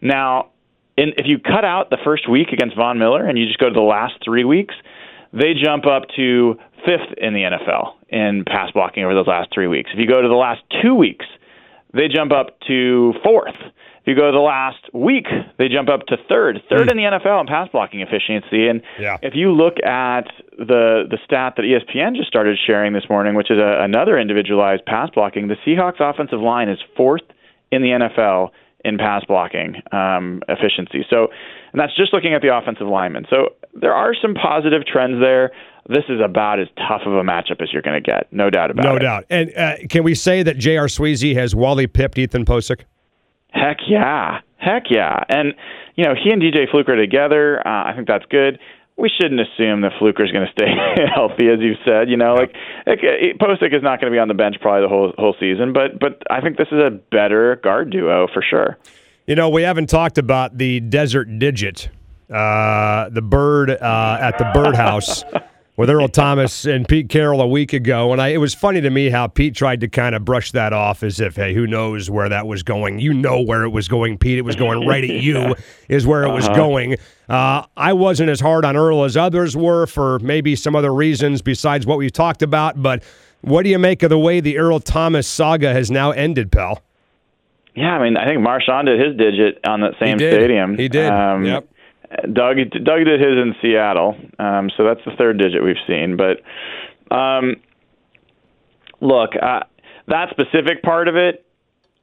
Now, 0.00 0.50
in, 0.96 1.10
if 1.16 1.26
you 1.26 1.38
cut 1.38 1.64
out 1.64 1.90
the 1.90 1.98
first 2.04 2.28
week 2.28 2.48
against 2.52 2.76
Von 2.76 2.98
Miller 2.98 3.26
and 3.26 3.38
you 3.38 3.46
just 3.46 3.58
go 3.58 3.68
to 3.68 3.74
the 3.74 3.80
last 3.80 4.14
three 4.24 4.44
weeks, 4.44 4.74
they 5.32 5.54
jump 5.54 5.86
up 5.86 6.04
to 6.16 6.58
fifth 6.84 7.16
in 7.18 7.34
the 7.34 7.40
NFL 7.40 7.94
in 8.08 8.44
pass 8.44 8.70
blocking 8.72 9.04
over 9.04 9.14
those 9.14 9.26
last 9.26 9.50
three 9.52 9.66
weeks. 9.66 9.90
If 9.92 9.98
you 9.98 10.06
go 10.06 10.20
to 10.20 10.28
the 10.28 10.34
last 10.34 10.62
two 10.82 10.94
weeks, 10.94 11.26
they 11.92 12.08
jump 12.08 12.32
up 12.32 12.58
to 12.68 13.14
fourth. 13.24 13.54
If 14.00 14.06
you 14.06 14.14
go 14.14 14.30
to 14.30 14.32
the 14.32 14.42
last 14.42 14.92
week, 14.94 15.26
they 15.58 15.68
jump 15.68 15.88
up 15.88 16.06
to 16.06 16.16
third, 16.28 16.62
third 16.70 16.88
mm. 16.88 16.90
in 16.90 16.96
the 16.96 17.02
NFL 17.02 17.42
in 17.42 17.46
pass 17.46 17.68
blocking 17.70 18.00
efficiency. 18.00 18.66
And 18.66 18.82
yeah. 18.98 19.18
if 19.22 19.34
you 19.34 19.52
look 19.52 19.74
at 19.84 20.24
the 20.60 21.04
the 21.08 21.18
stat 21.24 21.54
that 21.56 21.62
ESPN 21.62 22.14
just 22.14 22.28
started 22.28 22.58
sharing 22.66 22.92
this 22.92 23.04
morning, 23.08 23.34
which 23.34 23.50
is 23.50 23.58
a, 23.58 23.82
another 23.82 24.18
individualized 24.18 24.84
pass 24.84 25.08
blocking, 25.10 25.48
the 25.48 25.56
Seahawks 25.66 26.00
offensive 26.00 26.40
line 26.40 26.68
is 26.68 26.78
fourth 26.96 27.22
in 27.72 27.80
the 27.82 27.88
NFL 27.88 28.50
in 28.84 28.98
pass 28.98 29.24
blocking 29.24 29.76
um, 29.92 30.42
efficiency. 30.48 31.04
So, 31.08 31.28
and 31.72 31.80
that's 31.80 31.96
just 31.96 32.12
looking 32.12 32.34
at 32.34 32.42
the 32.42 32.54
offensive 32.54 32.86
linemen. 32.86 33.26
So 33.30 33.54
there 33.74 33.94
are 33.94 34.14
some 34.14 34.34
positive 34.34 34.84
trends 34.86 35.20
there. 35.20 35.50
This 35.88 36.04
is 36.08 36.20
about 36.22 36.60
as 36.60 36.68
tough 36.76 37.02
of 37.06 37.14
a 37.14 37.22
matchup 37.22 37.62
as 37.62 37.72
you're 37.72 37.82
going 37.82 38.02
to 38.02 38.06
get, 38.06 38.30
no 38.30 38.50
doubt 38.50 38.70
about 38.70 38.84
no 38.84 38.90
it. 38.90 38.94
No 38.94 38.98
doubt. 38.98 39.24
And 39.30 39.56
uh, 39.56 39.76
can 39.88 40.04
we 40.04 40.14
say 40.14 40.42
that 40.42 40.58
J.R. 40.58 40.86
Sweezy 40.86 41.34
has 41.34 41.54
Wally 41.54 41.86
pipped 41.86 42.18
Ethan 42.18 42.44
Pocic? 42.44 42.82
Heck 43.52 43.78
yeah. 43.88 44.40
Heck 44.58 44.84
yeah. 44.90 45.24
And, 45.28 45.54
you 45.96 46.04
know, 46.04 46.14
he 46.14 46.30
and 46.30 46.40
DJ 46.40 46.70
Fluker 46.70 46.96
together, 46.96 47.66
uh, 47.66 47.90
I 47.90 47.92
think 47.94 48.06
that's 48.06 48.26
good. 48.26 48.58
We 49.00 49.10
shouldn't 49.20 49.40
assume 49.40 49.80
that 49.80 49.92
Fluker's 50.00 50.30
going 50.30 50.46
to 50.46 50.52
stay 50.52 50.68
healthy, 51.14 51.48
as 51.48 51.60
you 51.60 51.74
said. 51.84 52.10
You 52.10 52.16
know, 52.16 52.34
like, 52.34 52.54
like 52.86 53.00
Pocic 53.40 53.74
is 53.74 53.82
not 53.82 54.00
going 54.00 54.12
to 54.12 54.14
be 54.14 54.18
on 54.18 54.28
the 54.28 54.34
bench 54.34 54.56
probably 54.60 54.82
the 54.82 54.88
whole 54.88 55.12
whole 55.16 55.34
season, 55.40 55.72
but 55.72 55.98
but 55.98 56.22
I 56.30 56.40
think 56.40 56.58
this 56.58 56.68
is 56.70 56.78
a 56.78 56.90
better 56.90 57.56
guard 57.56 57.90
duo 57.90 58.28
for 58.32 58.42
sure. 58.42 58.78
You 59.26 59.36
know, 59.36 59.48
we 59.48 59.62
haven't 59.62 59.88
talked 59.88 60.18
about 60.18 60.58
the 60.58 60.80
Desert 60.80 61.38
Digit, 61.38 61.88
uh, 62.30 63.08
the 63.10 63.22
bird 63.22 63.70
uh, 63.70 64.18
at 64.20 64.38
the 64.38 64.50
birdhouse. 64.52 65.24
with 65.80 65.88
Earl 65.88 66.08
Thomas 66.08 66.66
and 66.66 66.86
Pete 66.86 67.08
Carroll 67.08 67.40
a 67.40 67.46
week 67.46 67.72
ago, 67.72 68.12
and 68.12 68.20
I, 68.20 68.28
it 68.28 68.36
was 68.36 68.52
funny 68.52 68.82
to 68.82 68.90
me 68.90 69.08
how 69.08 69.28
Pete 69.28 69.54
tried 69.54 69.80
to 69.80 69.88
kind 69.88 70.14
of 70.14 70.26
brush 70.26 70.52
that 70.52 70.74
off 70.74 71.02
as 71.02 71.20
if, 71.20 71.36
hey, 71.36 71.54
who 71.54 71.66
knows 71.66 72.10
where 72.10 72.28
that 72.28 72.46
was 72.46 72.62
going? 72.62 72.98
You 72.98 73.14
know 73.14 73.40
where 73.40 73.62
it 73.62 73.70
was 73.70 73.88
going, 73.88 74.18
Pete. 74.18 74.36
It 74.36 74.42
was 74.42 74.56
going 74.56 74.86
right 74.86 75.02
at 75.02 75.08
you, 75.08 75.54
is 75.88 76.06
where 76.06 76.22
it 76.24 76.32
was 76.32 76.44
uh-huh. 76.44 76.54
going. 76.54 76.96
Uh, 77.30 77.64
I 77.78 77.94
wasn't 77.94 78.28
as 78.28 78.40
hard 78.40 78.66
on 78.66 78.76
Earl 78.76 79.04
as 79.04 79.16
others 79.16 79.56
were 79.56 79.86
for 79.86 80.18
maybe 80.18 80.54
some 80.54 80.76
other 80.76 80.92
reasons 80.92 81.40
besides 81.40 81.86
what 81.86 81.96
we've 81.96 82.12
talked 82.12 82.42
about. 82.42 82.82
But 82.82 83.02
what 83.40 83.62
do 83.62 83.70
you 83.70 83.78
make 83.78 84.02
of 84.02 84.10
the 84.10 84.18
way 84.18 84.40
the 84.40 84.58
Earl 84.58 84.80
Thomas 84.80 85.26
saga 85.26 85.72
has 85.72 85.90
now 85.90 86.10
ended, 86.10 86.52
pal? 86.52 86.82
Yeah, 87.74 87.92
I 87.96 88.02
mean, 88.02 88.18
I 88.18 88.26
think 88.26 88.40
Marshawn 88.40 88.84
did 88.84 89.00
his 89.00 89.16
digit 89.16 89.60
on 89.64 89.80
that 89.80 89.94
same 89.98 90.18
he 90.18 90.28
stadium. 90.28 90.76
He 90.76 90.88
did. 90.88 91.10
Um, 91.10 91.46
yep. 91.46 91.66
Doug 92.10 92.56
Doug 92.84 93.04
did 93.04 93.20
his 93.20 93.36
in 93.36 93.54
Seattle, 93.62 94.16
um, 94.38 94.70
so 94.76 94.84
that's 94.84 95.00
the 95.04 95.12
third 95.16 95.38
digit 95.38 95.62
we've 95.62 95.76
seen. 95.86 96.16
But 96.16 96.42
um, 97.14 97.56
look, 99.00 99.30
uh, 99.40 99.60
that 100.08 100.30
specific 100.30 100.82
part 100.82 101.06
of 101.06 101.14
it, 101.14 101.46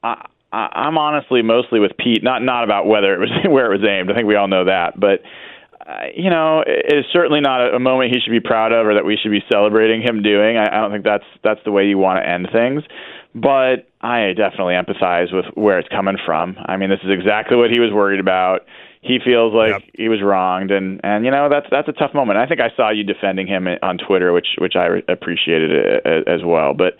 I, 0.02 0.26
I, 0.50 0.68
I'm 0.72 0.96
honestly 0.96 1.42
mostly 1.42 1.78
with 1.78 1.92
Pete. 1.98 2.22
Not 2.22 2.42
not 2.42 2.64
about 2.64 2.86
whether 2.86 3.14
it 3.14 3.20
was 3.20 3.30
where 3.44 3.70
it 3.72 3.78
was 3.78 3.86
aimed. 3.86 4.10
I 4.10 4.14
think 4.14 4.26
we 4.26 4.36
all 4.36 4.48
know 4.48 4.64
that, 4.64 4.98
but. 4.98 5.20
Uh, 5.86 6.08
you 6.14 6.28
know, 6.28 6.62
it 6.66 6.98
is 6.98 7.06
certainly 7.14 7.40
not 7.40 7.72
a, 7.72 7.78
moment 7.78 8.12
he 8.12 8.20
should 8.20 8.32
be 8.32 8.40
proud 8.40 8.72
of, 8.72 8.84
or 8.84 8.92
that 8.92 9.06
we 9.06 9.16
should 9.16 9.30
be 9.30 9.42
celebrating 9.50 10.02
him 10.02 10.22
doing. 10.22 10.58
I, 10.58 10.66
I 10.66 10.80
don't 10.82 10.90
think 10.90 11.02
that's 11.02 11.24
that's 11.42 11.60
the 11.64 11.72
way 11.72 11.86
you 11.86 11.96
want 11.96 12.22
to 12.22 12.28
end 12.28 12.48
things. 12.52 12.82
But 13.34 13.88
I 14.02 14.34
definitely 14.36 14.74
empathize 14.74 15.32
with 15.32 15.46
where 15.54 15.78
it's 15.78 15.88
coming 15.88 16.18
from. 16.26 16.56
I 16.66 16.76
mean, 16.76 16.90
this 16.90 16.98
is 17.04 17.10
exactly 17.10 17.56
what 17.56 17.70
he 17.70 17.80
was 17.80 17.90
worried 17.90 18.20
about 18.20 18.66
he 19.00 19.18
feels 19.24 19.54
like 19.54 19.70
Yep. 19.70 19.82
he 19.94 20.08
was 20.08 20.20
wronged, 20.22 20.70
and 20.70 21.00
and 21.04 21.24
you 21.24 21.30
know 21.30 21.48
that's 21.48 21.66
that's 21.70 21.88
a 21.88 21.92
tough 21.92 22.14
moment. 22.14 22.38
I 22.38 22.46
think 22.46 22.60
I 22.60 22.70
saw 22.76 22.90
you 22.90 23.04
defending 23.04 23.46
him 23.46 23.66
on 23.82 23.98
Twitter, 23.98 24.32
which 24.32 24.48
which 24.58 24.74
I 24.76 25.02
appreciated 25.08 26.00
uh, 26.04 26.30
as 26.30 26.42
well. 26.44 26.74
But 26.74 26.96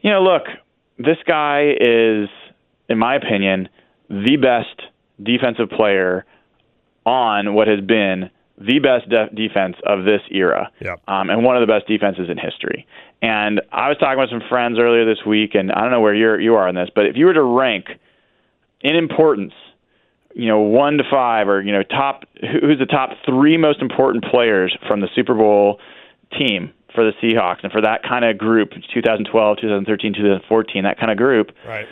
you 0.00 0.10
know, 0.10 0.22
look, 0.22 0.42
this 0.98 1.18
guy 1.26 1.74
is, 1.80 2.28
in 2.88 2.98
my 2.98 3.14
opinion, 3.14 3.68
the 4.10 4.36
best 4.36 4.82
defensive 5.22 5.70
player 5.70 6.24
on 7.06 7.54
what 7.54 7.68
has 7.68 7.80
been 7.80 8.30
the 8.58 8.78
best 8.78 9.08
de- 9.08 9.28
defense 9.34 9.76
of 9.84 10.04
this 10.04 10.20
era, 10.30 10.70
Yep. 10.80 11.00
um, 11.08 11.28
and 11.28 11.42
one 11.44 11.56
of 11.56 11.60
the 11.60 11.72
best 11.72 11.86
defenses 11.88 12.30
in 12.30 12.38
history. 12.38 12.86
And 13.20 13.60
I 13.72 13.88
was 13.88 13.98
talking 13.98 14.18
with 14.18 14.30
some 14.30 14.42
friends 14.48 14.78
earlier 14.78 15.04
this 15.04 15.24
week, 15.26 15.54
and 15.54 15.72
I 15.72 15.80
don't 15.80 15.90
know 15.90 16.00
where 16.00 16.14
you're 16.14 16.40
you 16.40 16.54
are 16.54 16.68
on 16.68 16.74
this, 16.74 16.88
but 16.94 17.06
if 17.06 17.16
you 17.16 17.26
were 17.26 17.34
to 17.34 17.42
rank 17.42 17.86
in 18.80 18.94
importance, 18.96 19.54
you 20.34 20.48
know, 20.48 20.60
one 20.60 20.98
to 20.98 21.04
five, 21.10 21.48
or 21.48 21.62
you 21.62 21.72
know, 21.72 21.82
top 21.82 22.24
who's 22.40 22.78
the 22.78 22.86
top 22.86 23.10
three 23.24 23.56
most 23.56 23.80
important 23.80 24.24
players 24.24 24.76
from 24.88 25.00
the 25.00 25.08
Super 25.14 25.34
Bowl 25.34 25.78
team 26.36 26.72
for 26.94 27.04
the 27.04 27.12
Seahawks, 27.22 27.58
and 27.62 27.72
for 27.72 27.80
that 27.80 28.02
kind 28.02 28.24
of 28.24 28.38
group, 28.38 28.70
2012, 28.92 29.58
2013, 29.60 30.14
2014, 30.14 30.84
that 30.84 30.98
kind 30.98 31.10
of 31.10 31.16
group, 31.18 31.50
Right. 31.66 31.86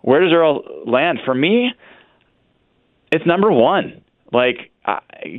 where 0.00 0.20
does 0.20 0.32
Earl 0.32 0.64
land? 0.86 1.20
For 1.24 1.34
me, 1.34 1.72
it's 3.12 3.24
number 3.26 3.50
one. 3.52 4.00
Like, 4.32 4.70
uh, 4.84 4.98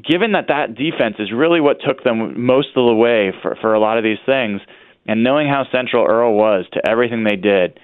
given 0.10 0.32
that 0.32 0.48
that 0.48 0.76
defense 0.76 1.16
is 1.20 1.32
really 1.32 1.60
what 1.60 1.82
took 1.82 2.04
them 2.04 2.46
most 2.46 2.70
of 2.76 2.86
the 2.86 2.96
way 2.96 3.34
for 3.42 3.56
for 3.56 3.74
a 3.74 3.80
lot 3.80 3.98
of 3.98 4.04
these 4.04 4.20
things, 4.26 4.62
and 5.08 5.24
knowing 5.24 5.48
how 5.48 5.66
central 5.72 6.06
Earl 6.06 6.34
was 6.34 6.66
to 6.74 6.90
everything 6.90 7.24
they 7.24 7.36
did, 7.36 7.80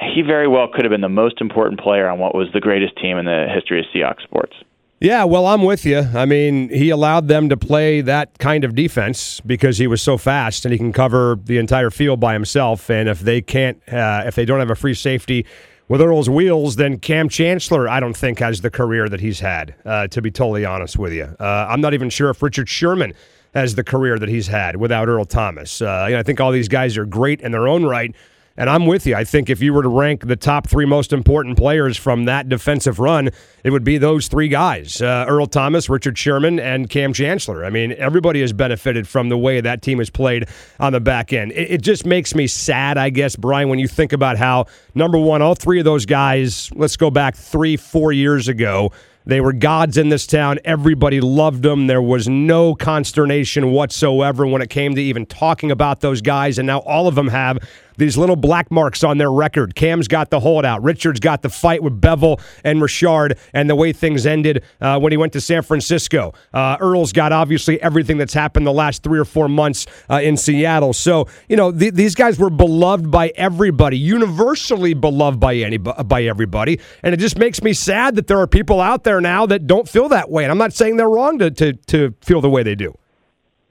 he 0.00 0.22
very 0.22 0.48
well 0.48 0.68
could 0.68 0.84
have 0.84 0.90
been 0.90 1.00
the 1.00 1.08
most 1.08 1.40
important 1.40 1.80
player 1.80 2.08
on 2.08 2.18
what 2.18 2.34
was 2.34 2.48
the 2.52 2.60
greatest 2.60 2.96
team 2.96 3.18
in 3.18 3.24
the 3.24 3.46
history 3.52 3.80
of 3.80 3.86
Seahawks 3.94 4.22
sports. 4.22 4.54
Yeah, 5.00 5.24
well, 5.24 5.46
I'm 5.46 5.62
with 5.62 5.86
you. 5.86 5.98
I 5.98 6.24
mean, 6.24 6.70
he 6.70 6.90
allowed 6.90 7.28
them 7.28 7.48
to 7.50 7.56
play 7.56 8.00
that 8.00 8.36
kind 8.38 8.64
of 8.64 8.74
defense 8.74 9.40
because 9.40 9.78
he 9.78 9.86
was 9.86 10.02
so 10.02 10.18
fast 10.18 10.64
and 10.64 10.72
he 10.72 10.78
can 10.78 10.92
cover 10.92 11.38
the 11.44 11.58
entire 11.58 11.90
field 11.90 12.18
by 12.18 12.32
himself. 12.32 12.90
And 12.90 13.08
if 13.08 13.20
they 13.20 13.40
can't, 13.40 13.80
uh, 13.92 14.24
if 14.26 14.34
they 14.34 14.44
don't 14.44 14.58
have 14.58 14.70
a 14.70 14.74
free 14.74 14.94
safety 14.94 15.46
with 15.86 16.00
Earl's 16.00 16.28
wheels, 16.28 16.76
then 16.76 16.98
Kam 16.98 17.28
Chancellor, 17.28 17.88
I 17.88 18.00
don't 18.00 18.16
think, 18.16 18.40
has 18.40 18.60
the 18.60 18.70
career 18.70 19.08
that 19.08 19.20
he's 19.20 19.38
had, 19.38 19.76
uh, 19.84 20.08
to 20.08 20.20
be 20.20 20.32
totally 20.32 20.64
honest 20.64 20.98
with 20.98 21.12
you. 21.12 21.24
Uh, 21.38 21.66
I'm 21.68 21.80
not 21.80 21.94
even 21.94 22.10
sure 22.10 22.28
if 22.30 22.42
Richard 22.42 22.68
Sherman 22.68 23.14
has 23.54 23.76
the 23.76 23.84
career 23.84 24.18
that 24.18 24.28
he's 24.28 24.48
had 24.48 24.76
without 24.76 25.08
Earl 25.08 25.24
Thomas. 25.24 25.80
Uh, 25.80 26.06
you 26.08 26.14
know, 26.14 26.20
I 26.20 26.22
think 26.24 26.40
all 26.40 26.50
these 26.50 26.68
guys 26.68 26.98
are 26.98 27.06
great 27.06 27.40
in 27.40 27.52
their 27.52 27.68
own 27.68 27.84
right. 27.84 28.14
And 28.58 28.68
I'm 28.68 28.86
with 28.86 29.06
you. 29.06 29.14
I 29.14 29.22
think 29.22 29.48
if 29.48 29.62
you 29.62 29.72
were 29.72 29.84
to 29.84 29.88
rank 29.88 30.26
the 30.26 30.34
top 30.34 30.66
three 30.66 30.84
most 30.84 31.12
important 31.12 31.56
players 31.56 31.96
from 31.96 32.24
that 32.24 32.48
defensive 32.48 32.98
run, 32.98 33.30
it 33.62 33.70
would 33.70 33.84
be 33.84 33.98
those 33.98 34.26
three 34.26 34.48
guys 34.48 35.00
uh, 35.00 35.26
Earl 35.28 35.46
Thomas, 35.46 35.88
Richard 35.88 36.18
Sherman, 36.18 36.58
and 36.58 36.90
Kam 36.90 37.12
Chancellor. 37.12 37.64
I 37.64 37.70
mean, 37.70 37.92
everybody 37.92 38.40
has 38.40 38.52
benefited 38.52 39.06
from 39.06 39.28
the 39.28 39.38
way 39.38 39.60
that 39.60 39.80
team 39.80 39.98
has 39.98 40.10
played 40.10 40.48
on 40.80 40.92
the 40.92 40.98
back 40.98 41.32
end. 41.32 41.52
It, 41.52 41.70
it 41.70 41.82
just 41.82 42.04
makes 42.04 42.34
me 42.34 42.48
sad, 42.48 42.98
I 42.98 43.10
guess, 43.10 43.36
Brian, 43.36 43.68
when 43.68 43.78
you 43.78 43.86
think 43.86 44.12
about 44.12 44.36
how, 44.36 44.66
number 44.92 45.18
one, 45.18 45.40
all 45.40 45.54
three 45.54 45.78
of 45.78 45.84
those 45.84 46.04
guys, 46.04 46.68
let's 46.74 46.96
go 46.96 47.12
back 47.12 47.36
three, 47.36 47.76
four 47.76 48.10
years 48.10 48.48
ago, 48.48 48.90
they 49.24 49.40
were 49.40 49.52
gods 49.52 49.98
in 49.98 50.08
this 50.08 50.26
town. 50.26 50.58
Everybody 50.64 51.20
loved 51.20 51.62
them. 51.62 51.86
There 51.86 52.02
was 52.02 52.28
no 52.28 52.74
consternation 52.74 53.72
whatsoever 53.72 54.46
when 54.46 54.62
it 54.62 54.70
came 54.70 54.94
to 54.94 55.02
even 55.02 55.26
talking 55.26 55.70
about 55.70 56.00
those 56.00 56.22
guys. 56.22 56.58
And 56.58 56.66
now 56.66 56.78
all 56.78 57.08
of 57.08 57.14
them 57.14 57.28
have 57.28 57.58
these 57.98 58.16
little 58.16 58.36
black 58.36 58.70
marks 58.70 59.02
on 59.02 59.18
their 59.18 59.30
record. 59.30 59.74
Kam's 59.74 60.06
got 60.06 60.30
the 60.30 60.38
holdout. 60.38 60.82
Richard's 60.84 61.18
got 61.18 61.42
the 61.42 61.48
fight 61.48 61.82
with 61.82 62.00
Bevell 62.00 62.40
and 62.62 62.80
Richard 62.80 63.36
and 63.52 63.68
the 63.68 63.74
way 63.74 63.92
things 63.92 64.24
ended 64.24 64.62
uh, 64.80 65.00
when 65.00 65.10
he 65.12 65.18
went 65.18 65.32
to 65.32 65.40
San 65.40 65.62
Francisco. 65.62 66.32
Uh, 66.54 66.76
Earl's 66.78 67.12
got 67.12 67.32
obviously 67.32 67.82
everything 67.82 68.16
that's 68.16 68.34
happened 68.34 68.66
the 68.66 68.72
last 68.72 69.02
three 69.02 69.18
or 69.18 69.24
four 69.24 69.48
months 69.48 69.86
uh, 70.08 70.20
in 70.22 70.36
Seattle. 70.36 70.92
So, 70.92 71.26
you 71.48 71.56
know, 71.56 71.72
th- 71.72 71.94
these 71.94 72.14
guys 72.14 72.38
were 72.38 72.50
beloved 72.50 73.10
by 73.10 73.32
everybody, 73.34 73.98
universally 73.98 74.94
beloved 74.94 75.40
by, 75.40 75.56
any- 75.56 75.78
by 75.78 76.22
everybody. 76.22 76.78
And 77.02 77.12
it 77.12 77.18
just 77.18 77.36
makes 77.36 77.62
me 77.62 77.72
sad 77.72 78.14
that 78.14 78.28
there 78.28 78.38
are 78.38 78.46
people 78.46 78.80
out 78.80 79.02
there 79.02 79.07
now 79.20 79.46
that 79.46 79.66
don't 79.66 79.88
feel 79.88 80.08
that 80.10 80.30
way. 80.30 80.44
And 80.44 80.50
I'm 80.50 80.58
not 80.58 80.72
saying 80.72 80.96
they're 80.96 81.08
wrong 81.08 81.38
to, 81.38 81.50
to, 81.50 81.72
to 81.72 82.14
feel 82.20 82.40
the 82.40 82.50
way 82.50 82.62
they 82.62 82.74
do. 82.74 82.96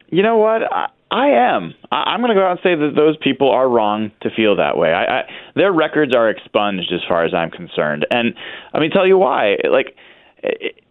You 0.09 0.23
know 0.23 0.37
what? 0.37 0.63
I, 0.71 0.87
I 1.11 1.27
am. 1.27 1.73
I, 1.91 1.95
I'm 1.95 2.21
going 2.21 2.29
to 2.29 2.35
go 2.35 2.45
out 2.45 2.51
and 2.51 2.59
say 2.63 2.75
that 2.75 2.93
those 2.95 3.17
people 3.17 3.49
are 3.51 3.69
wrong 3.69 4.11
to 4.21 4.29
feel 4.29 4.55
that 4.57 4.77
way. 4.77 4.91
I, 4.91 5.19
I, 5.19 5.23
their 5.55 5.71
records 5.71 6.15
are 6.15 6.29
expunged 6.29 6.91
as 6.93 7.01
far 7.07 7.25
as 7.25 7.33
I'm 7.33 7.51
concerned, 7.51 8.05
and 8.11 8.33
let 8.73 8.81
me 8.81 8.89
tell 8.89 9.07
you 9.07 9.17
why. 9.17 9.57
Like, 9.69 9.95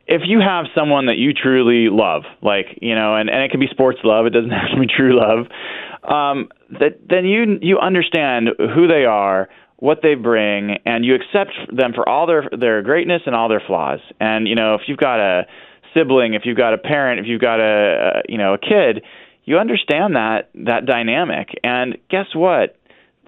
if 0.06 0.22
you 0.24 0.40
have 0.40 0.66
someone 0.74 1.06
that 1.06 1.16
you 1.16 1.32
truly 1.32 1.88
love, 1.90 2.22
like 2.42 2.78
you 2.80 2.94
know, 2.94 3.16
and, 3.16 3.28
and 3.28 3.42
it 3.42 3.50
can 3.50 3.60
be 3.60 3.66
sports 3.70 3.98
love, 4.04 4.26
it 4.26 4.30
doesn't 4.30 4.50
have 4.50 4.70
to 4.74 4.80
be 4.80 4.86
true 4.86 5.18
love. 5.18 5.46
Um, 6.02 6.48
that 6.78 7.00
then 7.08 7.24
you 7.24 7.58
you 7.60 7.78
understand 7.78 8.50
who 8.58 8.86
they 8.86 9.04
are, 9.04 9.48
what 9.78 10.00
they 10.02 10.14
bring, 10.14 10.78
and 10.86 11.04
you 11.04 11.14
accept 11.14 11.52
them 11.74 11.92
for 11.94 12.08
all 12.08 12.26
their 12.26 12.48
their 12.58 12.82
greatness 12.82 13.22
and 13.26 13.34
all 13.34 13.48
their 13.48 13.62
flaws. 13.66 14.00
And 14.20 14.48
you 14.48 14.54
know, 14.54 14.74
if 14.74 14.82
you've 14.86 14.98
got 14.98 15.20
a 15.20 15.46
sibling, 15.94 16.34
if 16.34 16.42
you've 16.44 16.56
got 16.56 16.74
a 16.74 16.78
parent, 16.78 17.20
if 17.20 17.26
you've 17.26 17.40
got 17.40 17.60
a, 17.60 18.22
you 18.28 18.38
know 18.38 18.54
a 18.54 18.58
kid, 18.58 19.02
you 19.44 19.58
understand 19.58 20.16
that 20.16 20.50
that 20.54 20.86
dynamic. 20.86 21.48
And 21.62 21.98
guess 22.10 22.26
what? 22.34 22.76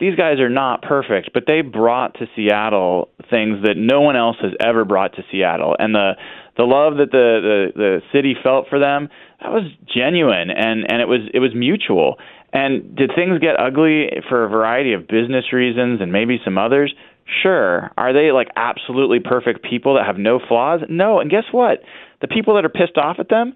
These 0.00 0.14
guys 0.14 0.38
are 0.38 0.49
not 0.49 0.83
perfect, 0.83 1.31
but 1.35 1.45
they 1.47 1.61
brought 1.61 2.14
to 2.21 2.26
Seattle 2.37 3.09
things 3.31 3.64
that 3.64 3.76
no 3.76 4.00
one 4.00 4.17
else 4.17 4.37
has 4.40 4.52
ever 4.61 4.85
brought 4.85 5.14
to 5.17 5.25
Seattle. 5.31 5.75
And 5.78 5.95
the 5.95 6.12
the 6.57 6.64
love 6.64 6.97
that 6.99 7.11
the, 7.11 7.71
the 7.75 7.78
the 7.78 8.02
city 8.12 8.37
felt 8.43 8.69
for 8.69 8.78
them 8.78 9.09
that 9.40 9.50
was 9.50 9.64
genuine 9.87 10.50
and 10.50 10.90
and 10.90 11.00
it 11.00 11.09
was 11.09 11.21
it 11.33 11.40
was 11.40 11.55
mutual. 11.55 12.19
And 12.52 12.97
did 12.97 13.11
things 13.14 13.38
get 13.40 13.61
ugly 13.61 14.09
for 14.28 14.45
a 14.45 14.49
variety 14.49 14.95
of 14.95 15.07
business 15.07 15.52
reasons 15.52 16.00
and 16.00 16.12
maybe 16.12 16.40
some 16.45 16.57
others? 16.57 16.95
Sure. 17.43 17.90
Are 17.99 18.12
they 18.12 18.33
like 18.33 18.49
absolutely 18.57 19.21
perfect 19.21 19.62
people 19.69 19.95
that 19.95 20.07
have 20.07 20.17
no 20.17 20.40
flaws? 20.47 20.81
No. 20.88 21.21
And 21.21 21.31
guess 21.31 21.45
what? 21.52 21.83
The 22.21 22.28
people 22.28 22.55
that 22.55 22.64
are 22.64 22.71
pissed 22.71 22.97
off 22.97 23.17
at 23.19 23.28
them, 23.28 23.55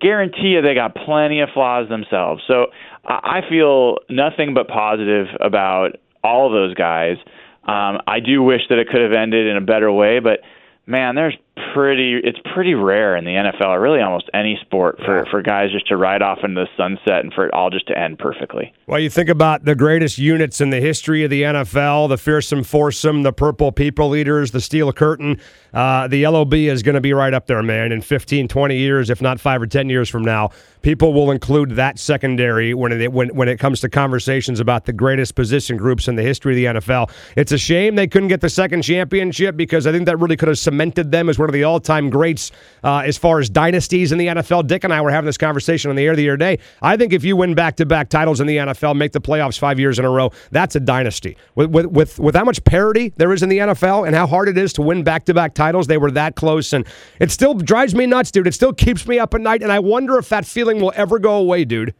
guarantee 0.00 0.54
you 0.54 0.62
they 0.62 0.74
got 0.74 0.94
plenty 0.94 1.40
of 1.40 1.48
flaws 1.52 1.88
themselves. 1.88 2.42
So 2.46 2.66
I 3.04 3.40
feel 3.48 3.98
nothing 4.08 4.54
but 4.54 4.68
positive 4.68 5.26
about 5.40 5.96
all 6.22 6.50
those 6.50 6.74
guys. 6.74 7.16
Um, 7.64 8.00
I 8.06 8.20
do 8.24 8.42
wish 8.42 8.62
that 8.68 8.78
it 8.78 8.88
could 8.88 9.00
have 9.00 9.12
ended 9.12 9.46
in 9.46 9.56
a 9.56 9.60
better 9.60 9.90
way, 9.92 10.20
but 10.20 10.40
man, 10.86 11.14
there's 11.14 11.36
pretty 11.74 12.18
it's 12.22 12.38
pretty 12.54 12.74
rare 12.74 13.16
in 13.16 13.24
the 13.24 13.30
NFL 13.30 13.68
or 13.68 13.80
really 13.80 14.00
almost 14.00 14.30
any 14.32 14.58
sport 14.62 14.98
for 15.04 15.26
for 15.30 15.42
guys 15.42 15.70
just 15.70 15.86
to 15.88 15.96
ride 15.96 16.22
off 16.22 16.38
into 16.42 16.64
the 16.64 16.68
sunset 16.76 17.24
and 17.24 17.32
for 17.32 17.46
it 17.46 17.52
all 17.52 17.70
just 17.70 17.86
to 17.88 17.98
end 17.98 18.18
perfectly. 18.18 18.72
Well, 18.86 19.00
you 19.00 19.10
think 19.10 19.28
about 19.28 19.64
the 19.64 19.74
greatest 19.74 20.18
units 20.18 20.60
in 20.60 20.70
the 20.70 20.80
history 20.80 21.24
of 21.24 21.30
the 21.30 21.42
NFL 21.42 22.08
the 22.08 22.18
fearsome 22.18 22.64
foursome, 22.64 23.22
the 23.22 23.32
purple 23.32 23.72
people 23.72 24.14
eaters, 24.16 24.50
the 24.50 24.60
steel 24.60 24.92
curtain. 24.92 25.40
Uh, 25.72 26.06
the 26.08 26.26
LOB 26.26 26.54
is 26.54 26.82
going 26.82 26.94
to 26.94 27.00
be 27.00 27.12
right 27.12 27.32
up 27.32 27.46
there, 27.46 27.62
man. 27.62 27.92
In 27.92 28.02
15, 28.02 28.48
20 28.48 28.76
years, 28.76 29.08
if 29.08 29.22
not 29.22 29.40
five 29.40 29.62
or 29.62 29.66
10 29.66 29.88
years 29.88 30.08
from 30.08 30.22
now, 30.22 30.50
people 30.82 31.14
will 31.14 31.30
include 31.30 31.70
that 31.72 31.98
secondary 31.98 32.74
when 32.74 32.92
it, 32.92 33.12
when, 33.12 33.28
when 33.34 33.48
it 33.48 33.58
comes 33.58 33.80
to 33.80 33.88
conversations 33.88 34.60
about 34.60 34.84
the 34.84 34.92
greatest 34.92 35.34
position 35.34 35.76
groups 35.76 36.08
in 36.08 36.16
the 36.16 36.22
history 36.22 36.52
of 36.52 36.74
the 36.74 36.80
NFL. 36.80 37.10
It's 37.36 37.52
a 37.52 37.58
shame 37.58 37.94
they 37.94 38.06
couldn't 38.06 38.28
get 38.28 38.40
the 38.40 38.50
second 38.50 38.82
championship 38.82 39.56
because 39.56 39.86
I 39.86 39.92
think 39.92 40.06
that 40.06 40.18
really 40.18 40.36
could 40.36 40.48
have 40.48 40.58
cemented 40.58 41.10
them 41.10 41.28
as 41.28 41.38
one 41.42 41.50
of 41.50 41.54
the 41.54 41.64
all 41.64 41.80
time 41.80 42.08
greats 42.08 42.50
uh, 42.82 42.98
as 42.98 43.18
far 43.18 43.38
as 43.38 43.50
dynasties 43.50 44.12
in 44.12 44.18
the 44.18 44.28
NFL. 44.28 44.66
Dick 44.66 44.84
and 44.84 44.92
I 44.92 45.00
were 45.02 45.10
having 45.10 45.26
this 45.26 45.36
conversation 45.36 45.90
on 45.90 45.96
the 45.96 46.04
air 46.04 46.16
the 46.16 46.28
other 46.28 46.36
day. 46.36 46.58
I 46.80 46.96
think 46.96 47.12
if 47.12 47.24
you 47.24 47.36
win 47.36 47.54
back 47.54 47.76
to 47.76 47.86
back 47.86 48.08
titles 48.08 48.40
in 48.40 48.46
the 48.46 48.56
NFL, 48.56 48.96
make 48.96 49.12
the 49.12 49.20
playoffs 49.20 49.58
five 49.58 49.78
years 49.78 49.98
in 49.98 50.04
a 50.04 50.10
row, 50.10 50.30
that's 50.50 50.76
a 50.76 50.80
dynasty. 50.80 51.36
With, 51.54 51.70
with, 51.70 51.86
with, 51.86 52.18
with 52.18 52.34
how 52.34 52.44
much 52.44 52.62
parity 52.64 53.12
there 53.16 53.32
is 53.32 53.42
in 53.42 53.48
the 53.48 53.58
NFL 53.58 54.06
and 54.06 54.16
how 54.16 54.26
hard 54.26 54.48
it 54.48 54.56
is 54.56 54.72
to 54.74 54.82
win 54.82 55.02
back 55.02 55.24
to 55.26 55.34
back 55.34 55.54
titles, 55.54 55.86
they 55.86 55.98
were 55.98 56.10
that 56.12 56.36
close. 56.36 56.72
And 56.72 56.86
it 57.20 57.30
still 57.30 57.54
drives 57.54 57.94
me 57.94 58.06
nuts, 58.06 58.30
dude. 58.30 58.46
It 58.46 58.54
still 58.54 58.72
keeps 58.72 59.06
me 59.06 59.18
up 59.18 59.34
at 59.34 59.40
night. 59.40 59.62
And 59.62 59.72
I 59.72 59.80
wonder 59.80 60.18
if 60.18 60.28
that 60.30 60.46
feeling 60.46 60.80
will 60.80 60.92
ever 60.96 61.18
go 61.18 61.36
away, 61.36 61.64
dude. 61.64 61.94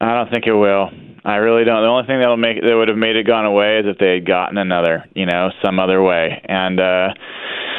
I 0.00 0.14
don't 0.16 0.30
think 0.30 0.46
it 0.46 0.54
will. 0.54 0.90
I 1.24 1.36
really 1.36 1.64
don't. 1.64 1.82
The 1.82 1.88
only 1.88 2.06
thing 2.08 2.18
that'll 2.18 2.36
make 2.36 2.60
that 2.60 2.74
would 2.74 2.88
have 2.88 2.98
made 2.98 3.14
it 3.14 3.24
gone 3.24 3.44
away 3.44 3.78
is 3.78 3.86
if 3.86 3.98
they 3.98 4.14
had 4.14 4.26
gotten 4.26 4.58
another, 4.58 5.04
you 5.14 5.26
know, 5.26 5.50
some 5.64 5.78
other 5.78 6.02
way. 6.02 6.42
And 6.44 6.80
uh 6.80 7.14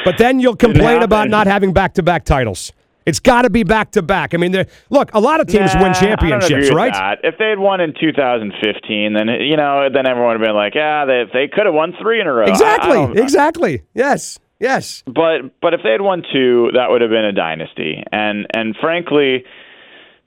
But 0.04 0.18
then 0.18 0.40
you'll 0.40 0.56
complain 0.56 1.02
about 1.02 1.28
not 1.28 1.46
having 1.46 1.72
back 1.72 1.94
to 1.94 2.02
back 2.02 2.24
titles. 2.24 2.72
It's 3.06 3.20
got 3.20 3.42
to 3.42 3.50
be 3.50 3.64
back 3.64 3.90
to 3.92 4.02
back. 4.02 4.32
I 4.32 4.38
mean, 4.38 4.64
look, 4.88 5.10
a 5.12 5.20
lot 5.20 5.40
of 5.40 5.46
teams 5.46 5.74
Nah, 5.74 5.82
win 5.82 5.90
I 5.90 5.94
championships, 5.94 6.72
right? 6.72 6.92
that. 6.92 7.18
If 7.22 7.36
they 7.38 7.50
had 7.50 7.58
won 7.58 7.80
in 7.80 7.92
2015, 7.92 9.12
then 9.12 9.28
you 9.28 9.56
know, 9.58 9.88
then 9.92 10.06
everyone 10.06 10.28
would 10.32 10.40
have 10.40 10.46
been 10.48 10.56
like, 10.56 10.74
yeah, 10.74 11.04
they 11.04 11.24
they 11.32 11.48
could 11.48 11.66
have 11.66 11.74
won 11.74 11.92
three 12.00 12.20
in 12.20 12.26
a 12.26 12.32
row. 12.32 12.44
I- 12.44 12.48
I 12.48 12.50
Exactly. 12.50 12.96
Um, 12.96 13.16
exactly. 13.18 13.82
Yes. 13.94 14.38
Yes. 14.58 15.02
But 15.06 15.60
but 15.60 15.74
if 15.74 15.80
they 15.82 15.90
had 15.90 16.00
won 16.00 16.22
two, 16.32 16.70
that 16.74 16.90
would 16.90 17.02
have 17.02 17.10
been 17.10 17.24
a 17.26 17.32
dynasty. 17.32 18.02
And 18.10 18.46
and 18.54 18.74
frankly, 18.80 19.44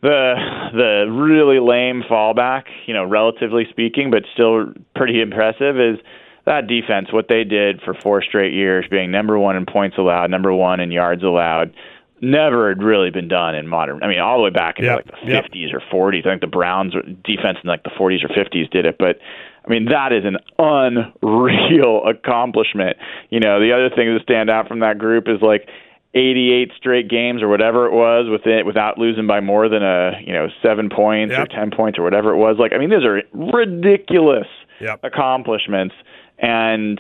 the 0.04 0.36
the 0.74 1.12
really 1.12 1.60
lame 1.60 2.04
fallback, 2.08 2.66
you 2.86 2.94
know, 2.94 3.06
relatively 3.06 3.66
speaking, 3.72 4.12
but 4.12 4.24
still 4.34 4.74
pretty 4.96 5.20
impressive, 5.22 5.80
is 5.80 5.98
that 6.48 6.66
defense, 6.68 7.14
what 7.14 7.28
they 7.30 7.44
did 7.44 7.82
for 7.82 7.94
four 7.94 8.24
straight 8.24 8.54
years, 8.54 8.86
being 8.90 9.12
number 9.12 9.38
one 9.38 9.56
in 9.56 9.66
points 9.66 9.98
allowed, 9.98 10.32
number 10.32 10.52
one 10.52 10.80
in 10.80 10.92
yards 10.92 11.22
allowed, 11.24 11.72
never 12.20 12.70
had 12.70 12.82
really 12.82 13.12
been 13.12 13.28
done 13.28 13.54
in 13.54 13.68
modern. 13.68 14.02
I 14.02 14.08
mean, 14.08 14.20
all 14.20 14.38
the 14.38 14.44
way 14.46 14.50
back 14.50 14.80
in 14.80 14.86
Yep, 14.86 14.96
like 14.96 15.06
the 15.22 15.32
yep. 15.34 15.46
50s 15.46 15.72
or 15.74 15.80
40s. 15.82 16.26
I 16.26 16.32
think 16.32 16.42
the 16.42 16.48
Browns 16.48 16.94
defense 17.24 17.60
in 17.64 17.68
like 17.68 17.84
the 17.84 17.92
40s 17.92 18.24
or 18.24 18.30
50s 18.30 18.70
did 18.72 18.86
it, 18.88 18.96
but 18.98 19.20
I 19.66 19.70
mean 19.70 19.86
that 19.86 20.12
is 20.14 20.24
an 20.26 20.38
unreal 20.58 22.02
accomplishment. 22.08 22.98
You 23.30 23.40
know, 23.40 23.60
the 23.60 23.72
other 23.74 23.90
thing 23.90 24.14
that 24.14 24.22
stand 24.24 24.50
out 24.50 24.68
from 24.68 24.80
that 24.80 24.98
group 24.98 25.28
is 25.28 25.42
like 25.42 25.70
88 26.14 26.72
straight 26.78 27.10
games 27.10 27.44
or 27.44 27.50
whatever 27.50 27.86
it 27.86 27.92
was 27.92 28.28
with 28.30 28.48
it 28.48 28.66
without 28.66 28.98
losing 28.98 29.28
by 29.28 29.40
more 29.42 29.70
than 29.70 29.84
a 29.84 30.14
you 30.26 30.34
know 30.34 30.48
seven 30.64 30.90
points 30.90 31.34
Yep. 31.38 31.42
or 31.42 31.46
10 31.48 31.72
points 31.72 32.00
or 32.00 32.04
whatever 32.04 32.32
it 32.34 32.38
was. 32.38 32.58
Like 32.58 32.72
I 32.74 32.78
mean, 32.78 32.90
those 32.90 33.06
are 33.06 33.22
ridiculous 33.34 34.48
Yep. 34.80 35.00
accomplishments, 35.04 35.96
and 36.40 37.00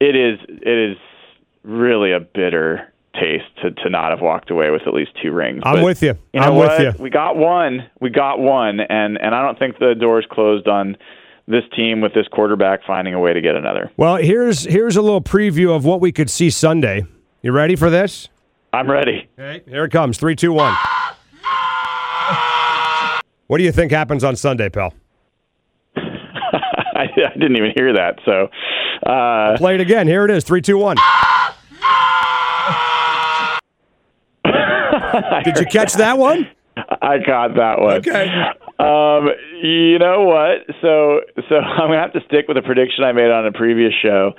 it 0.00 0.16
is 0.16 0.38
it 0.48 0.92
is 0.92 0.96
really 1.62 2.12
a 2.12 2.20
bitter 2.20 2.92
taste 3.14 3.44
to, 3.62 3.70
to 3.72 3.90
not 3.90 4.10
have 4.10 4.20
walked 4.20 4.50
away 4.50 4.70
with 4.70 4.82
at 4.86 4.94
least 4.94 5.10
two 5.20 5.32
rings. 5.32 5.62
I'm 5.64 5.76
But 5.76 5.84
with 5.84 6.02
you. 6.02 6.16
You 6.32 6.40
know 6.40 6.46
I'm 6.46 6.54
what? 6.54 6.78
with 6.78 6.96
you. 6.96 7.02
We 7.02 7.10
got 7.10 7.36
one. 7.36 7.88
We 8.00 8.10
got 8.10 8.38
one, 8.38 8.80
and 8.80 9.20
and 9.20 9.34
I 9.34 9.42
don't 9.42 9.58
think 9.58 9.78
the 9.78 9.94
door's 9.94 10.26
closed 10.30 10.68
on 10.68 10.96
this 11.48 11.64
team 11.74 12.00
with 12.00 12.14
this 12.14 12.28
quarterback 12.28 12.80
finding 12.86 13.12
a 13.14 13.20
way 13.20 13.32
to 13.32 13.40
get 13.40 13.56
another. 13.56 13.90
Well, 13.96 14.16
here's 14.16 14.64
here's 14.64 14.96
a 14.96 15.02
little 15.02 15.22
preview 15.22 15.74
of 15.74 15.84
what 15.84 16.00
we 16.00 16.12
could 16.12 16.30
see 16.30 16.50
Sunday. 16.50 17.04
You 17.42 17.52
ready 17.52 17.74
for 17.76 17.90
this? 17.90 18.28
I'm 18.72 18.88
ready. 18.88 19.28
Okay. 19.38 19.62
Here 19.68 19.84
it 19.84 19.90
comes. 19.90 20.16
Three, 20.18 20.36
two, 20.36 20.52
one. 20.52 20.76
What 23.46 23.58
do 23.58 23.64
you 23.64 23.72
think 23.72 23.90
happens 23.90 24.22
on 24.22 24.36
Sunday, 24.36 24.68
pal? 24.68 24.94
Didn't 27.40 27.56
even 27.56 27.72
hear 27.74 27.92
that. 27.94 28.18
So, 28.24 28.48
uh, 29.10 29.56
Play 29.56 29.74
it 29.76 29.80
again. 29.80 30.06
Here 30.06 30.24
it 30.24 30.30
is. 30.30 30.44
Three, 30.44 30.60
two, 30.60 30.76
one. 30.78 30.96
Did 35.44 35.58
you 35.58 35.66
catch 35.66 35.94
that 35.94 36.18
one? 36.18 36.48
I 36.76 37.18
caught 37.24 37.56
that 37.56 37.80
one. 37.80 37.96
Okay. 37.96 38.28
Um, 38.78 39.28
you 39.62 39.98
know 39.98 40.22
what? 40.24 40.64
So, 40.80 41.20
so 41.48 41.54
I'm 41.56 41.88
gonna 41.88 42.00
have 42.00 42.12
to 42.14 42.20
stick 42.26 42.46
with 42.48 42.56
a 42.56 42.62
prediction 42.62 43.04
I 43.04 43.12
made 43.12 43.30
on 43.30 43.46
a 43.46 43.52
previous 43.52 43.92
show, 44.02 44.32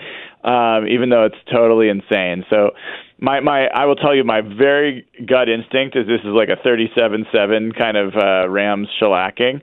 um, 0.43 0.87
even 0.87 1.09
though 1.09 1.25
it's 1.25 1.35
totally 1.51 1.89
insane. 1.89 2.45
So, 2.49 2.71
my 3.19 3.39
my 3.39 3.67
I 3.67 3.85
will 3.85 3.95
tell 3.95 4.15
you 4.15 4.23
my 4.23 4.41
very 4.41 5.05
gut 5.27 5.49
instinct 5.49 5.95
is 5.95 6.07
this 6.07 6.21
is 6.21 6.33
like 6.33 6.49
a 6.49 6.57
37-7 6.67 7.77
kind 7.77 7.97
of 7.97 8.15
uh, 8.15 8.49
Rams 8.49 8.87
shellacking, 8.99 9.61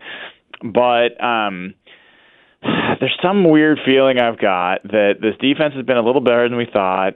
but 0.62 1.20
um, 1.22 1.74
there's 2.62 3.16
some 3.22 3.48
weird 3.48 3.78
feeling 3.84 4.18
I've 4.18 4.38
got 4.38 4.82
that 4.84 5.14
this 5.20 5.34
defense 5.40 5.74
has 5.74 5.84
been 5.84 5.96
a 5.96 6.02
little 6.02 6.20
better 6.20 6.48
than 6.48 6.58
we 6.58 6.66
thought. 6.72 7.14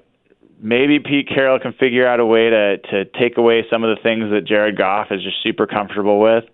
Maybe 0.61 1.01
Pete 1.01 1.29
Carroll 1.29 1.59
can 1.59 1.73
figure 1.73 2.07
out 2.07 2.21
a 2.21 2.27
way 2.27 2.51
to 2.51 2.79
to 2.79 3.05
take 3.19 3.37
away 3.37 3.65
some 3.69 3.83
of 3.83 3.97
the 3.97 4.03
things 4.03 4.31
that 4.31 4.47
Jared 4.47 4.79
Goff 4.79 5.09
is 5.11 5.23
just 5.23 5.43
super 5.43 5.67
comfortable 5.67 6.21
with. 6.21 6.45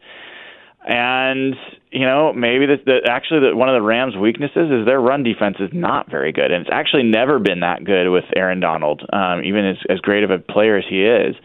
And 0.88 1.54
you 1.90 2.06
know, 2.06 2.32
maybe 2.32 2.64
the, 2.64 2.76
the 2.84 3.10
actually 3.10 3.50
the, 3.50 3.56
one 3.56 3.68
of 3.68 3.74
the 3.74 3.82
Rams' 3.82 4.16
weaknesses 4.16 4.70
is 4.70 4.86
their 4.86 5.00
run 5.00 5.22
defense 5.22 5.56
is 5.60 5.70
not 5.72 6.10
very 6.10 6.32
good, 6.32 6.50
and 6.50 6.62
it's 6.62 6.70
actually 6.72 7.02
never 7.02 7.38
been 7.38 7.60
that 7.60 7.84
good 7.84 8.08
with 8.10 8.24
Aaron 8.34 8.60
Donald, 8.60 9.02
um, 9.12 9.44
even 9.44 9.66
as 9.66 9.76
as 9.90 9.98
great 10.00 10.24
of 10.24 10.30
a 10.30 10.38
player 10.38 10.78
as 10.78 10.84
he 10.88 11.04
is. 11.04 11.36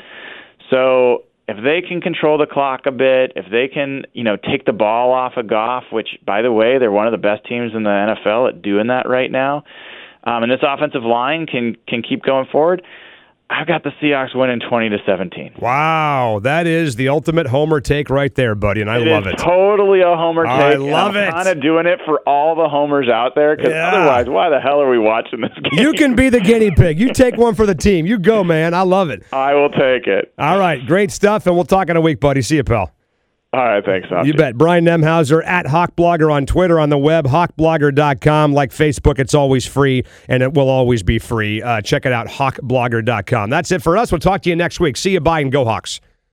So 0.69 1.23
if 1.47 1.57
they 1.63 1.81
can 1.85 1.99
control 1.99 2.37
the 2.37 2.45
clock 2.45 2.81
a 2.85 2.91
bit, 2.91 3.33
if 3.35 3.45
they 3.51 3.67
can, 3.67 4.03
you 4.13 4.23
know, 4.23 4.37
take 4.37 4.65
the 4.65 4.73
ball 4.73 5.11
off 5.11 5.33
of 5.35 5.47
Goff, 5.47 5.83
which 5.91 6.17
by 6.25 6.41
the 6.41 6.51
way, 6.51 6.77
they're 6.77 6.91
one 6.91 7.07
of 7.07 7.11
the 7.11 7.17
best 7.17 7.45
teams 7.45 7.73
in 7.75 7.83
the 7.83 7.89
NFL 7.89 8.49
at 8.49 8.61
doing 8.61 8.87
that 8.87 9.07
right 9.07 9.29
now, 9.29 9.63
um, 10.23 10.43
and 10.43 10.51
this 10.51 10.61
offensive 10.61 11.03
line 11.03 11.45
can 11.45 11.75
can 11.87 12.01
keep 12.01 12.23
going 12.23 12.47
forward. 12.51 12.81
I've 13.55 13.67
got 13.67 13.83
the 13.83 13.91
Seahawks 14.01 14.35
winning 14.35 14.59
twenty 14.67 14.89
to 14.89 14.97
seventeen. 15.05 15.53
Wow, 15.59 16.39
that 16.43 16.65
is 16.65 16.95
the 16.95 17.09
ultimate 17.09 17.45
homer 17.47 17.79
take 17.79 18.09
right 18.09 18.33
there, 18.33 18.55
buddy, 18.55 18.81
and 18.81 18.89
I 18.89 18.97
It 18.99 19.07
love 19.07 19.27
is 19.27 19.33
it. 19.33 19.37
totally 19.39 20.01
a 20.01 20.15
homer 20.15 20.43
take. 20.45 20.51
I 20.51 20.73
love 20.75 21.15
I'm 21.15 21.23
it. 21.27 21.31
Kind 21.31 21.47
of 21.49 21.61
doing 21.61 21.85
it 21.85 21.99
for 22.05 22.19
all 22.27 22.55
the 22.55 22.67
homers 22.67 23.07
out 23.09 23.35
there, 23.35 23.55
because 23.55 23.71
Yeah. 23.71 23.89
otherwise, 23.91 24.27
why 24.27 24.49
the 24.49 24.59
hell 24.59 24.81
are 24.81 24.89
we 24.89 24.97
watching 24.97 25.41
this 25.41 25.51
game? 25.53 25.71
You 25.83 25.93
can 25.93 26.15
be 26.15 26.29
the 26.29 26.39
guinea 26.39 26.71
pig. 26.71 26.99
You 26.99 27.13
take 27.13 27.37
one 27.37 27.53
for 27.55 27.65
the 27.65 27.75
team. 27.75 28.05
You 28.05 28.17
go, 28.17 28.43
man. 28.43 28.73
I 28.73 28.81
love 28.81 29.09
it. 29.11 29.23
I 29.31 29.53
will 29.53 29.69
take 29.69 30.07
it. 30.07 30.33
All 30.39 30.57
right, 30.57 30.83
great 30.85 31.11
stuff, 31.11 31.45
and 31.45 31.55
we'll 31.55 31.65
talk 31.65 31.89
in 31.89 31.95
a 31.97 32.01
week, 32.01 32.19
buddy. 32.19 32.41
See 32.41 32.55
you, 32.55 32.63
pal. 32.63 32.91
All 33.53 33.63
right, 33.63 33.85
thanks. 33.85 34.07
You 34.23 34.33
bet. 34.33 34.57
Brian 34.57 34.83
Nemhauser 34.83 35.45
at 35.45 35.67
Hawkblogger 35.67 36.33
on 36.33 36.47
Twitter, 36.47 36.79
on 36.79 36.89
the 36.89 36.97
web, 36.97 37.25
hawkblogger.com. 37.25 38.51
Like 38.51 38.71
Facebook, 38.71 39.19
it's 39.19 39.35
always 39.35 39.63
free, 39.63 40.03
and 40.27 40.41
it 40.41 40.55
will 40.55 40.69
always 40.69 41.03
be 41.03 41.19
free. 41.19 41.61
Uh, 41.61 41.79
check 41.81 42.07
it 42.07 42.11
out, 42.11 42.27
hawkblogger.com. 42.27 43.51
That's 43.51 43.71
it 43.71 43.83
for 43.83 43.95
us. 43.95 44.11
We'll 44.11 44.19
talk 44.19 44.41
to 44.41 44.49
you 44.49 44.55
next 44.55 44.79
week. 44.79 44.97
See 44.97 45.11
you. 45.11 45.19
Bye, 45.19 45.41
and 45.41 45.51
go 45.51 45.65
Hawks. 45.65 46.01